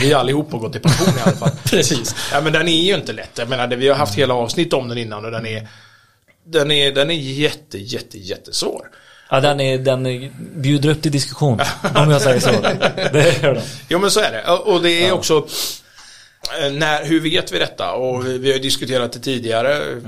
[0.00, 1.50] vi allihop har gått i pension i alla fall.
[1.64, 2.14] Precis.
[2.32, 3.38] Ja men den är ju inte lätt.
[3.38, 5.68] Jag menar, vi har haft hela avsnitt om den innan och den är
[6.44, 8.86] den är, den är jätte, jätte, jättesvår.
[9.30, 11.60] Ja, den, är, den är, bjuder upp till diskussion,
[11.94, 12.50] om jag säger så.
[13.12, 13.62] Det gör den.
[13.88, 14.50] Jo men så är det.
[14.50, 15.46] Och det är också
[16.72, 17.92] när, hur vet vi detta?
[17.92, 20.00] Och vi har diskuterat det tidigare.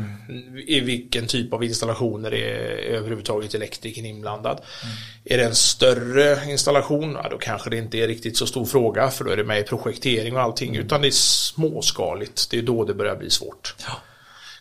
[0.66, 4.61] I vilken typ av installationer är överhuvudtaget elektrikern inblandad?
[5.25, 7.18] Är det en större installation?
[7.23, 9.61] Ja, då kanske det inte är riktigt så stor fråga för då är det med
[9.61, 10.77] i projektering och allting.
[10.77, 12.51] Utan det är småskaligt.
[12.51, 13.75] Det är då det börjar bli svårt.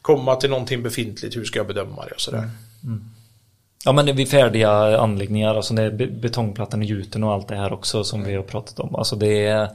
[0.01, 2.49] Komma till någonting befintligt, hur ska jag bedöma det och sådär.
[3.85, 7.55] Ja, men blir färdiga anläggningar, alltså det är be- betongplattan i gjuten och allt det
[7.55, 8.95] här också som vi har pratat om.
[8.95, 9.69] Alltså det är,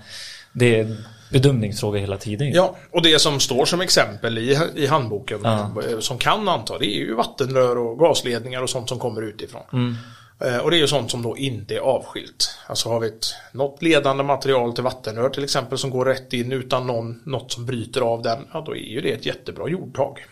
[0.53, 0.97] det är
[1.31, 2.53] bedömningsfråga hela tiden.
[2.53, 5.71] Ja, och det som står som exempel i, i handboken Ja.
[5.91, 9.97] eh, som kan anta det är ju vattenrör och gasledningar och sånt som kommer utifrån.
[10.41, 12.59] Eh, Och det är ju sånt som då inte är avskilt.
[12.67, 16.53] Alltså har vi ett, något ledande material till vattenrör till exempel som går rätt in
[16.53, 20.27] utan någon, något som bryter av den, ja då är ju det ett jättebra jordtag.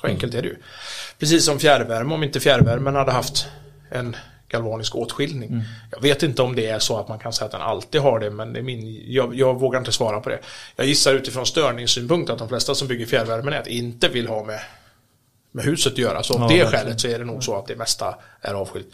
[0.00, 0.56] Så enkelt är det ju.
[1.18, 3.46] Precis som fjärrvärme, om inte fjärrvärmen hade haft
[3.90, 4.16] en
[4.52, 5.62] galvanisk åtskiljning.
[5.90, 8.18] Jag vet inte om det är så att man kan säga att den alltid har
[8.20, 10.38] det, men det är min, jag, jag vågar inte svara på det.
[10.76, 14.60] Jag gissar utifrån störningssynpunkt att de flesta som bygger fjärrvärmenät inte vill ha med,
[15.52, 16.22] med huset att göra.
[16.22, 16.84] Så av Ja, det verkligen.
[16.84, 18.86] skälet så är det nog så att det mesta är avskilt.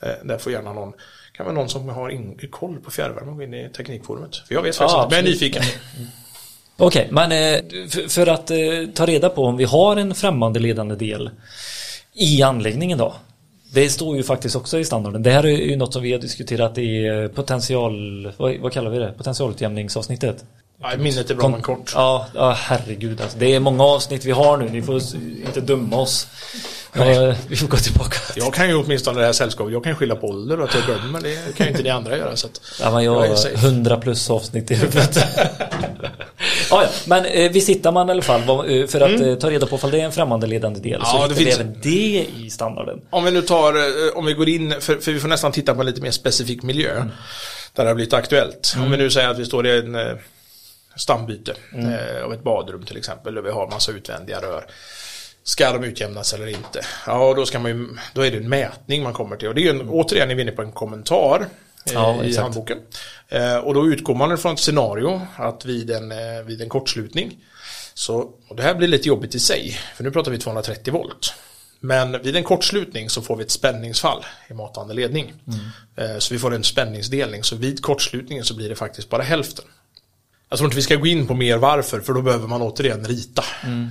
[0.00, 0.92] Eh, där får gärna någon,
[1.32, 4.36] kan vara någon som har in, koll på fjärrvärme gå in i Teknikforumet.
[4.36, 5.62] För jag vet faktiskt Ja, inte, men jag är nyfiken.
[6.78, 8.56] Okej, men eh, för, för att eh,
[8.94, 11.30] ta reda på om vi har en främmande ledande del
[12.12, 13.14] i anläggningen då.
[13.76, 15.22] Det står ju faktiskt också i standarden.
[15.22, 18.32] Det här är ju något som vi har diskuterat i eh, potential...
[18.36, 19.12] Vad, vad kallar vi det?
[19.16, 20.44] Potentialutjämningsavsnittet.
[20.82, 21.92] Ja, minnet är bra men kort.
[21.94, 23.38] Ja, ja, herregud alltså.
[23.38, 24.68] Det är många avsnitt vi har nu.
[24.68, 24.96] Ni får
[25.46, 26.26] inte döma oss.
[26.92, 28.16] Ja, vi får gå tillbaka.
[28.36, 30.84] Jag kan ju åtminstone det här sällskapet, jag kan skylla på ålder och att jag
[30.84, 32.36] glömmer, det kan ju inte ni andra göra.
[32.36, 35.16] Så att, Ja, men Jag har 100 plus avsnitt i huvudet.
[36.70, 38.40] ja, ja, men eh, vi sitter man i alla fall
[38.80, 40.94] eh, för att eh, ta reda på om det är en främmande ledande del.
[40.94, 41.02] Mm.
[41.04, 42.98] Ja, så det finns- även det i standarden.
[43.10, 45.74] Om vi nu tar, eh, om vi går in, för, för vi får nästan titta
[45.74, 47.04] på en lite mer specifik miljö.
[47.72, 48.74] Där det har blivit aktuellt.
[48.78, 49.96] Om vi nu säger att vi står i en
[50.96, 53.38] stambyte eh, av ett badrum till exempel.
[53.38, 54.66] Och vi har massa utvändiga rör.
[55.44, 56.80] Ska de utjämnas eller inte?
[57.06, 59.48] Ja, då, ska man ju, då är det en mätning man kommer till.
[59.48, 61.40] Och det är ju en, återigen är vi inne på en kommentar
[61.86, 62.78] eh, Ja, i handboken.
[63.28, 67.38] Eh, och då utgår man från ett scenario att vid en, eh, vid en kortslutning
[67.94, 71.34] så, och det här blir lite jobbigt i sig, för nu pratar vi 230 volt.
[71.80, 75.32] Men vid en kortslutning så får vi ett spänningsfall i matande ledning.
[75.96, 79.64] Eh, Så vi får en spänningsdelning, så vid kortslutningen så blir det faktiskt bara hälften.
[80.48, 83.04] Jag tror inte vi ska gå in på mer varför, för då behöver man återigen
[83.04, 83.44] rita.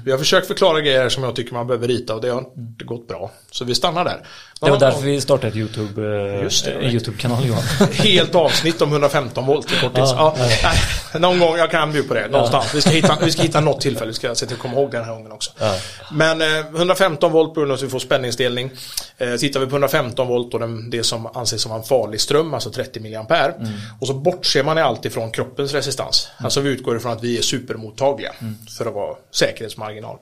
[0.06, 2.86] Vi har försökt förklara grejer som jag tycker man behöver rita och det har inte
[2.86, 3.32] gått bra.
[3.52, 4.18] Så vi stannar där.
[4.62, 6.42] Det var därför vi startade YouTube, eh,
[6.76, 6.84] en.
[6.92, 7.64] YouTube-kanal Johan.
[7.92, 9.98] Helt avsnitt om 115 volt i korthet.
[9.98, 10.72] Ja, Ja,
[11.20, 12.28] någon gång, jag kan bjuda på det.
[12.28, 12.76] Någonstans.
[12.76, 14.08] Vi, ska hitta, vi ska hitta något tillfälle.
[14.08, 15.52] Vi ska se till att komma ihåg den här gången också.
[15.60, 15.76] Ja.
[16.12, 18.72] Men eh, 115 volt på grund av att vi får spänningsdelning.
[19.18, 22.54] Eh, tittar vi på 115 volt och den, det som anses som en farlig ström,
[22.54, 23.52] alltså 30 milliampere.
[23.60, 23.72] Mm.
[24.00, 26.28] Och så bortser man allt ifrån kroppens resistans.
[26.38, 28.32] Alltså vi utgår ifrån att vi är supermottagliga.
[28.78, 30.18] För att vara säkerhetsmarginal.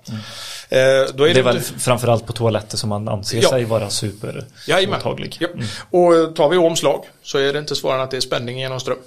[0.70, 1.14] Eh, då är Mm.
[1.34, 3.50] Det är väl inte- framförallt på toaletter som man anser Ja.
[3.50, 5.38] sig vara supermottaglig.
[5.40, 5.48] Ja.
[5.92, 8.60] Och eh, tar vi omslag så är det inte svårare än att det är spänning
[8.60, 8.98] genom ström.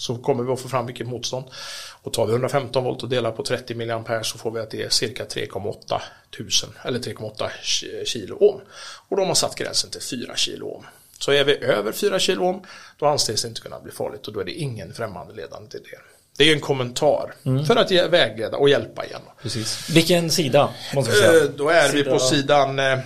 [0.00, 1.44] Så kommer vi att få fram vilket motstånd.
[2.02, 4.82] Och tar vi 115 volt och delar på 30 milliampere så får vi att det
[4.82, 6.00] är cirka 3,8
[6.36, 8.60] tusen eller 3,8 ki- kilo ohm.
[9.08, 10.84] Och då har satt gränsen till 4 kilo ohm.
[11.18, 12.60] Så är vi över 4 kilo ohm
[12.98, 15.80] då anses det inte kunna bli farligt och då är det ingen främmande ledande till
[15.82, 15.98] det.
[16.36, 17.64] Det är en kommentar Mm.
[17.64, 19.20] för att ge, vägleda och hjälpa igen.
[19.42, 19.90] Precis.
[19.90, 20.74] Vilken sida?
[20.94, 21.44] Måste säga.
[21.44, 22.98] Eh, Då är vi på sidan eh,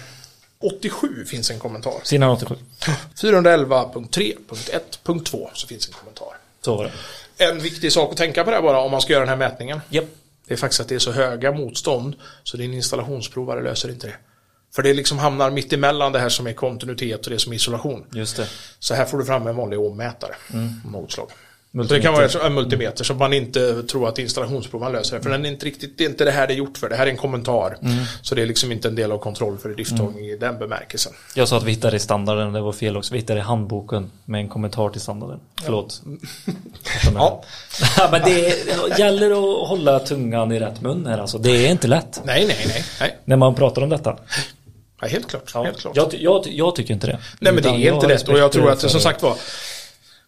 [0.61, 1.94] 87 finns en kommentar.
[2.02, 2.54] Sidan 87.
[3.16, 6.28] 411.3.1.2 så finns en kommentar.
[6.64, 7.44] Så var det.
[7.44, 9.81] En viktig sak att tänka på det bara om man ska göra den här mätningen.
[9.88, 10.05] Japp.
[10.46, 14.16] Det är faktiskt att det är så höga motstånd så din installationsprovare löser inte det.
[14.74, 17.57] För det liksom hamnar mitt emellan det här som är kontinuitet och det som är
[17.57, 18.05] isolation.
[18.12, 18.48] Just det.
[18.79, 20.35] Så här får du fram en vanlig ohmmätare.
[20.85, 21.31] Av något slag.
[21.74, 22.28] Så det Multimeter.
[22.28, 25.20] kan vara en multimeter så man inte tror att installationsprovan löser.
[25.20, 26.88] För den är inte riktigt, det är inte det här det är gjort för.
[26.88, 27.76] Det här är en kommentar.
[28.22, 31.12] Så det är liksom inte en del av kontroll för drifttagning i den bemärkelsen.
[31.34, 33.14] Jag sa att vi hittade i standarden, det var fel också.
[33.14, 35.40] Vi hittade i handboken med en kommentar till standarden.
[35.62, 36.02] Förlåt.
[37.14, 37.44] Ja.
[37.98, 41.38] Ja, men det gäller att hålla tungan i rätt mun här alltså.
[41.38, 42.20] Det är inte lätt.
[42.24, 42.84] Nej, nej, nej.
[43.00, 43.18] nej.
[43.24, 44.16] När man pratar om detta.
[45.00, 45.54] Ja, helt klart.
[45.54, 45.96] Helt klart.
[45.96, 47.18] Jag, jag, jag tycker inte det.
[47.38, 49.37] Nej men det är inte rätt och jag tror att som sagt var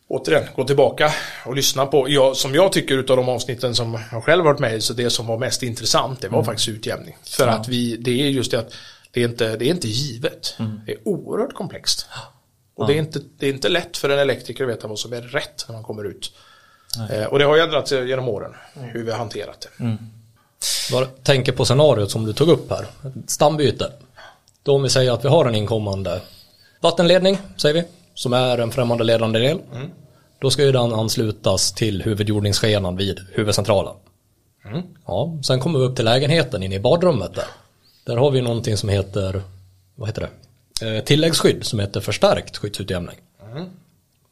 [0.09, 1.13] Återigen, gå tillbaka
[1.47, 4.75] och lyssna på, jag, som jag tycker utav de avsnitten som jag själv varit med
[4.77, 7.17] i, så det som var mest intressant, det var faktiskt utjämning.
[7.23, 8.73] För att vi, det är just det att
[9.11, 10.55] det är inte, det är inte givet.
[10.87, 12.07] Det är oerhört komplext.
[12.75, 15.13] Och det, är inte, det är inte lätt för en elektriker att veta vad som
[15.13, 16.33] är rätt när man kommer ut.
[17.11, 19.85] Eh, och det har ändrats genom åren, hur vi har hanterat det.
[20.93, 22.87] Bara tänker på scenariot som du tog upp här.
[23.27, 23.93] Stambyte.
[24.63, 26.21] Då om vi säger att vi har en inkommande
[26.81, 27.85] vattenledning, säger vi,
[28.17, 29.59] som är en främmande ledande del.
[30.39, 33.95] Då ska ju den anslutas till huvudjordningsskenan vid huvudcentralen.
[35.07, 37.45] Ja, sen kommer vi upp till lägenheten inne i badrummet där.
[38.05, 39.43] Där har vi någonting som heter,
[39.95, 40.21] vad heter
[40.81, 40.97] det?
[40.97, 43.17] Eh, tilläggsskydd som heter förstärkt skyddsutjämning.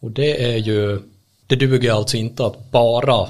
[0.00, 1.00] Och det är ju,
[1.46, 3.28] det duger alltså inte att bara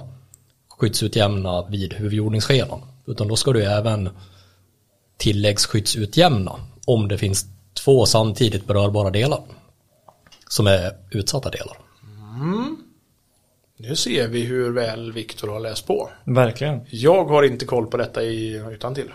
[0.69, 2.81] skyddsutjämna vid huvudjordningsskenan.
[3.07, 4.09] Utan då ska du även
[5.17, 9.40] tilläggsskyddsutjämna om det finns två samtidigt berörbara delar.
[10.55, 11.77] Som är utsatta delar.
[13.79, 16.11] Nu ser vi hur väl Viktor har läst på.
[16.25, 16.81] Verkligen.
[16.90, 19.11] Jag har inte koll på detta i, utan till.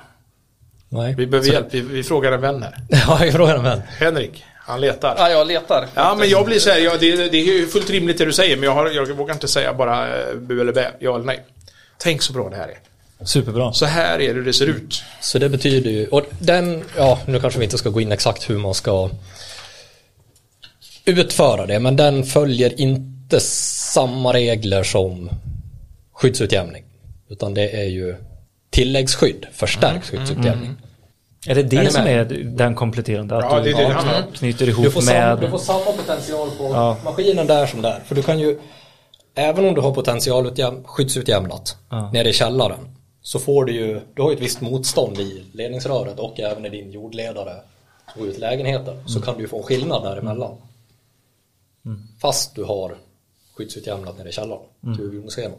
[0.90, 1.16] Nej.
[1.18, 2.76] Vi behöver Så- hjälp, vi, vi frågar en vän här.
[2.90, 3.82] Ja, jag frågar en vän.
[3.88, 5.16] Henrik, han letar.
[5.18, 5.88] Ja, jag letar.
[5.96, 8.34] Ja, men jag blir så här, ja, det, det är ju fullt rimligt det du
[8.34, 11.26] säger, men jag, har, jag vågar inte säga bara eh, bu eller bä, ja eller
[11.26, 11.46] nej.
[11.98, 13.26] Tänk så bra det här är.
[13.26, 13.74] Superbra.
[13.74, 15.04] Så här är det det ser ut.
[15.22, 18.50] Så det betyder ju, och den, ja nu kanske vi inte ska gå in exakt
[18.50, 19.10] hur man ska
[21.10, 25.30] utföra det, men den följer inte samma regler som
[26.14, 26.84] skyddsutjämning.
[27.30, 28.16] Utan det är ju
[28.70, 30.76] tilläggsskydd, förstärkt skyddsutjämning.
[31.48, 32.32] Är det Är det ni som med?
[32.32, 33.38] är den kompletterande?
[33.38, 35.40] Att Ja, du det är det knyter Du ihop får, samma, med...
[35.40, 36.98] du får samma potential på Ja.
[37.06, 38.00] maskinen där som där.
[38.06, 38.60] För du kan ju,
[39.36, 42.10] även om du har potentialutjäm, skyddsutjämnat Ja.
[42.14, 42.80] nere i källaren.
[43.22, 46.70] Så får du ju, du har ju ett visst motstånd i ledningsröret och även i
[46.70, 47.54] din jordledare
[48.18, 48.96] går ut lägenheten.
[49.08, 50.52] Så kan du ju få en skillnad däremellan.
[52.22, 52.98] Fast du har
[53.54, 54.64] skyddsutjämnat nere i källaren.
[54.82, 55.58] Till huvudjordningsskenan.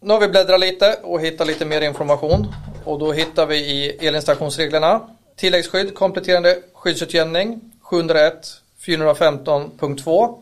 [0.00, 2.46] Nu har vi bläddrat lite och hittat lite mer information.
[2.84, 5.00] Och då hittar vi i elinstallationsreglerna
[5.36, 10.38] tilläggsskydd, kompletterande skyddsutjämning 701 415.2.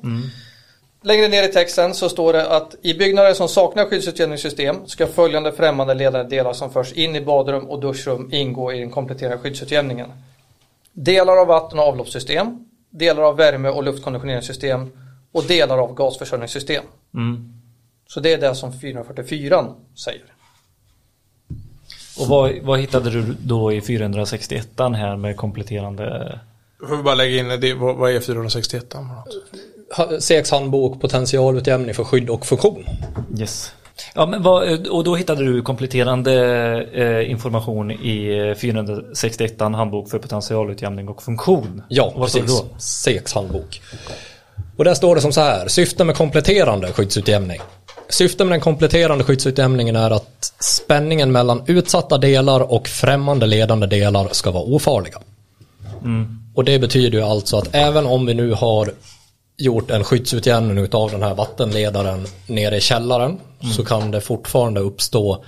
[1.03, 5.53] Längre ner i texten så står det att i byggnader som saknar skyddsutjämningssystem ska följande
[5.53, 10.13] främmande ledande delar som förs in i badrum och duschrum ingå i den kompletterande skyddsutjämningen.
[10.93, 12.68] Delar av vatten och avloppssystem,
[12.99, 14.91] delar av värme och luftkonditioneringssystem
[15.33, 16.85] och delar av gasförsörjningssystem.
[17.15, 17.53] Mm.
[18.07, 20.25] Så det är det som 444 säger.
[22.19, 26.39] Och vad, vad hittade du då i 461 här med kompletterande?
[26.89, 30.23] Får vi bara lägga in, det, vad, vad är 461 för något?
[30.23, 32.85] CX handbok potentialutjämning för skydd och funktion.
[33.39, 33.73] Yes.
[34.15, 36.33] Ja, men vad, och då hittade du kompletterande
[36.93, 41.83] eh, information i eh, 461 handbok för potentialutjämning och funktion.
[41.89, 42.63] Ja, vad precis.
[42.79, 43.81] CX handbok.
[44.77, 47.61] Och där står det som så här, syfte med kompletterande skyddsutjämning.
[48.09, 54.29] Syftet med den kompletterande skyddsutjämningen är att spänningen mellan utsatta delar och främmande ledande delar
[54.33, 55.19] ska vara ofarliga.
[56.55, 58.93] Och det betyder ju alltså att även om vi nu har
[59.59, 63.39] gjort en skyddsutjämning utav den här vattenledaren nere i källaren
[63.77, 65.45] så kan det fortfarande uppstå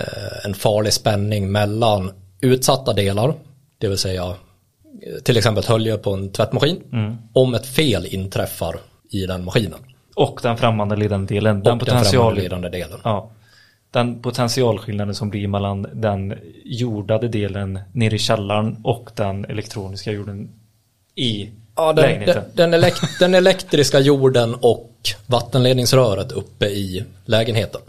[0.00, 3.34] eh, en farlig spänning mellan utsatta delar,
[3.78, 6.82] det vill säga eh, till exempel hölje på en tvättmaskin,
[7.32, 8.76] om ett fel inträffar
[9.10, 9.78] i den maskinen.
[10.16, 11.62] Och den främmande ledande delen.
[11.62, 13.00] Den, och den potential, ledande delen.
[13.04, 13.30] ja,
[13.90, 20.50] den potentialskillnaden som blir mellan den jordade delen nere i källaren och den elektroniska jorden
[21.14, 24.90] i Ja, den, den, den, elek- den elektriska jorden och
[25.26, 27.80] vattenledningsröret uppe i lägenheten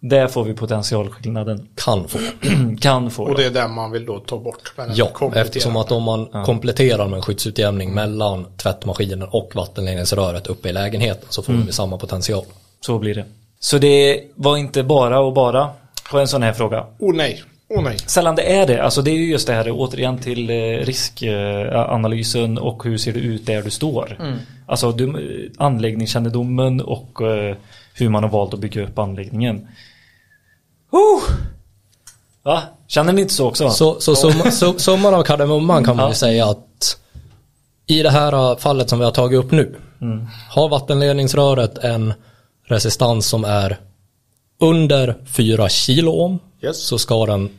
[0.00, 1.68] Där får vi potentialskillnaden.
[1.74, 2.18] kan få.
[2.80, 3.44] kan få Och det.
[3.44, 4.72] är den man vill då ta bort.
[4.94, 10.72] Ja, eftersom att om man kompletterar med en skyddsutjämning mellan tvättmaskinen och vattenledningsröret uppe i
[10.72, 12.44] lägenheten så får vi samma potential.
[12.80, 13.24] Så blir det.
[13.60, 15.70] Så det var inte bara och bara
[16.10, 16.86] på en sån här fråga.
[16.98, 17.42] Oh nej,
[17.82, 17.98] Nej.
[17.98, 18.82] sällan det är det.
[18.82, 20.54] Alltså det är ju just det här återigen till eh,
[20.84, 24.18] riskanalysen och hur ser det ut där du står.
[24.66, 27.56] Alltså du, anläggningskännedomen och eh,
[27.94, 29.68] hur man har valt att bygga upp anläggningen.
[30.90, 31.22] Oh!
[32.42, 32.62] Va?
[32.86, 33.70] Känner ni inte så också?
[33.70, 36.14] Så, så, summa, så summan av kardemumman kan man ju Ja.
[36.14, 36.96] säga att
[37.86, 39.74] i det här fallet som vi har tagit upp nu
[40.50, 42.12] har vattenledningsröret en
[42.66, 43.76] resistans som är
[44.60, 46.78] under 4 kilo ohm Yes.
[46.86, 47.50] så ska den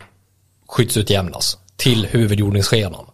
[0.75, 3.05] skyddsutjämnas till huvudjordningsskenan.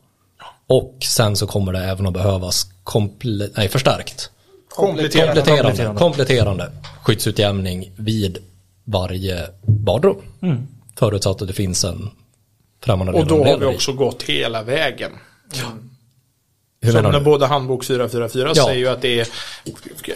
[0.67, 4.29] Och sen så kommer det även att behövas komple- nej, förstärkt
[4.69, 5.41] Kompletterande.
[5.41, 6.71] kompletterande, kompletterande.
[7.03, 8.37] skyddsutjämning vid
[8.83, 10.15] varje badrum.
[10.99, 12.09] Förutsatt att det finns en
[12.83, 15.11] främmande Och då har vi också gått hela vägen.
[16.81, 18.65] Hur Som när både handbok 444 Ja.
[18.65, 19.27] säger ju att det är,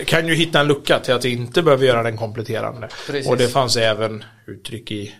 [0.05, 2.89] kan ju hitta en lucka till att inte behöver göra den kompletterande.
[3.07, 3.29] Precis.
[3.29, 5.13] Och det fanns även uttryck i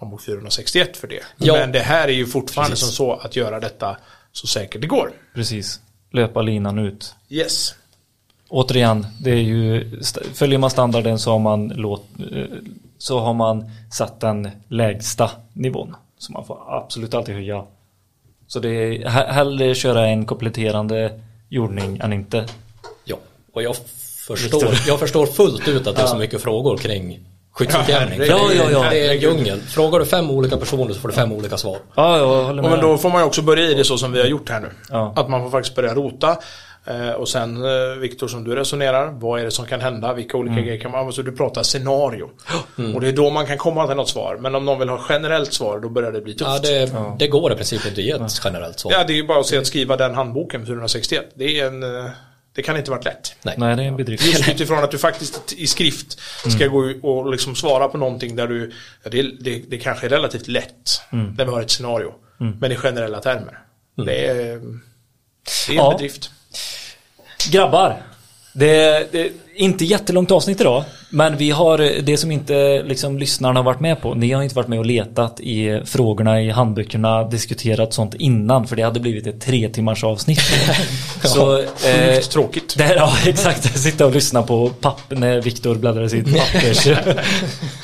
[0.00, 1.20] handbok 461 för det.
[1.36, 1.52] Ja.
[1.54, 2.86] Men det här är ju fortfarande Precis.
[2.86, 3.96] som så att göra detta
[4.32, 5.12] så säkert det går.
[5.34, 5.80] Precis.
[6.10, 7.14] Löpa linan ut.
[7.28, 7.74] Yes.
[8.48, 9.90] Återigen, det är ju
[10.34, 12.04] följer man standarden så har man låt,
[12.98, 15.96] så har man satt den lägsta nivån.
[16.18, 17.64] Så man får absolut alltid höja.
[18.46, 22.46] Så det är he- hellre köra en kompletterande jordning än inte.
[23.04, 23.16] Ja,
[23.52, 23.76] och jag
[24.26, 27.20] förstår, jag förstår fullt ut att det är så mycket frågor kring
[27.52, 28.20] skyddsutjämning.
[28.20, 28.90] Ja, ja, ja, ja.
[28.90, 29.60] Det är en djungel.
[29.60, 31.76] Frågar du fem olika personer så får du fem olika svar.
[31.94, 32.70] Ja, jag håller Och med.
[32.70, 34.60] men då får man ju också börja i det så som vi har gjort här
[34.60, 34.68] nu.
[34.90, 35.12] Ja.
[35.16, 36.36] Att man får faktiskt börja rota.
[36.86, 40.12] Eh, och sen eh, Viktor som du resonerar, vad är det som kan hända?
[40.12, 40.64] Vilka olika Mm.
[40.64, 42.28] grejer kan man, alltså du pratar scenario.
[42.94, 44.36] Och det är då man kan komma till något svar.
[44.40, 46.50] Men om någon vill ha generellt svar, då börjar det bli tufft.
[46.50, 48.92] Ja, det, det går i princip inte att ge ett generellt svar.
[48.92, 51.24] Ja, det är ju bara att se att skriva den handboken 461.
[51.34, 51.84] Det är en...
[52.60, 53.34] Det kan inte varit lätt.
[53.42, 53.54] Nej.
[53.58, 54.24] Nej, det är en bedrift.
[54.26, 56.20] Just utifrån att du faktiskt i skrift
[56.56, 58.72] ska gå ut och liksom svara på någonting där du...
[59.04, 62.14] Det, det, det kanske är relativt lätt när vi har ett scenario.
[62.60, 63.58] Men i generella termer.
[64.06, 64.34] Det är...
[64.34, 64.80] Det är en
[65.76, 65.90] Ja.
[65.92, 66.30] bedrift.
[67.50, 68.02] Grabbar,
[68.60, 70.84] det är, det inte jättelångt avsnitt idag.
[71.10, 74.14] Men vi har det som inte liksom, lyssnarna har varit med på.
[74.14, 78.66] Ni har inte varit med och letat i frågorna i handböckerna, diskuterat sånt innan.
[78.66, 80.40] För det hade blivit ett tre timmars avsnitt.
[81.24, 82.78] Så, eh, tråkigt.
[82.78, 83.78] det ja, exakt.
[83.78, 86.88] Sitta och lyssna på papp när Viktor bläddrar i sitt pappers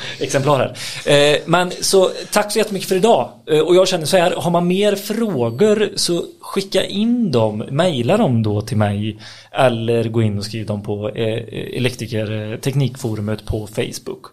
[0.19, 0.57] exemplar
[1.05, 1.33] här.
[1.33, 3.29] Eh, men så tack så jättemycket för idag.
[3.49, 8.17] Eh, och jag känner så här, har man mer frågor så skicka in dem, mejla
[8.17, 9.19] dem då till mig.
[9.51, 11.43] Eller gå in och skriv dem på eh,
[11.77, 14.25] elektriker eh, teknikforumet på Facebook.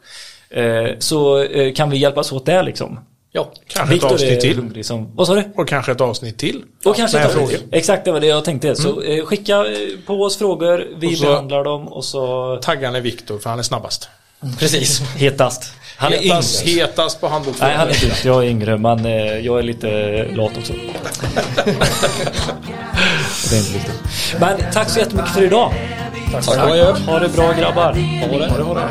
[0.51, 2.99] Eh, så kan vi hjälpas åt där liksom.
[3.37, 4.85] Ja, Kanske ett Viktor avsnitt till.
[4.85, 5.43] som, vad sa du?
[5.57, 6.63] Och kanske ett avsnitt till.
[6.85, 7.45] Och kanske ett frågor.
[7.45, 7.65] avsnitt.
[7.73, 8.77] Exakt, det var det jag tänkte.
[8.77, 9.67] Så eh, skicka
[10.07, 14.09] på oss frågor, vi behandlar dem och så Taggan är Viktor, för han är snabbast.
[14.59, 15.73] Precis, hetast.
[15.97, 16.81] Han är hetast, yngre.
[16.81, 17.57] hetast på handbok.
[17.61, 18.25] Nej, han är inte yngst.
[18.25, 19.89] Jag är yngre, men eh, jag är lite
[20.33, 20.73] lat också.
[23.51, 24.03] det är inte viktigt.
[24.41, 25.73] Men tack så jättemycket för idag.
[26.33, 26.93] tack och adjö.
[26.93, 27.93] Ha det bra grabbar.
[27.93, 28.89] Ha det.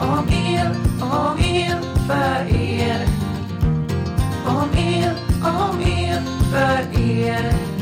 [0.00, 3.06] Om er, om er, för er.
[4.46, 7.73] Om er, om er, för er.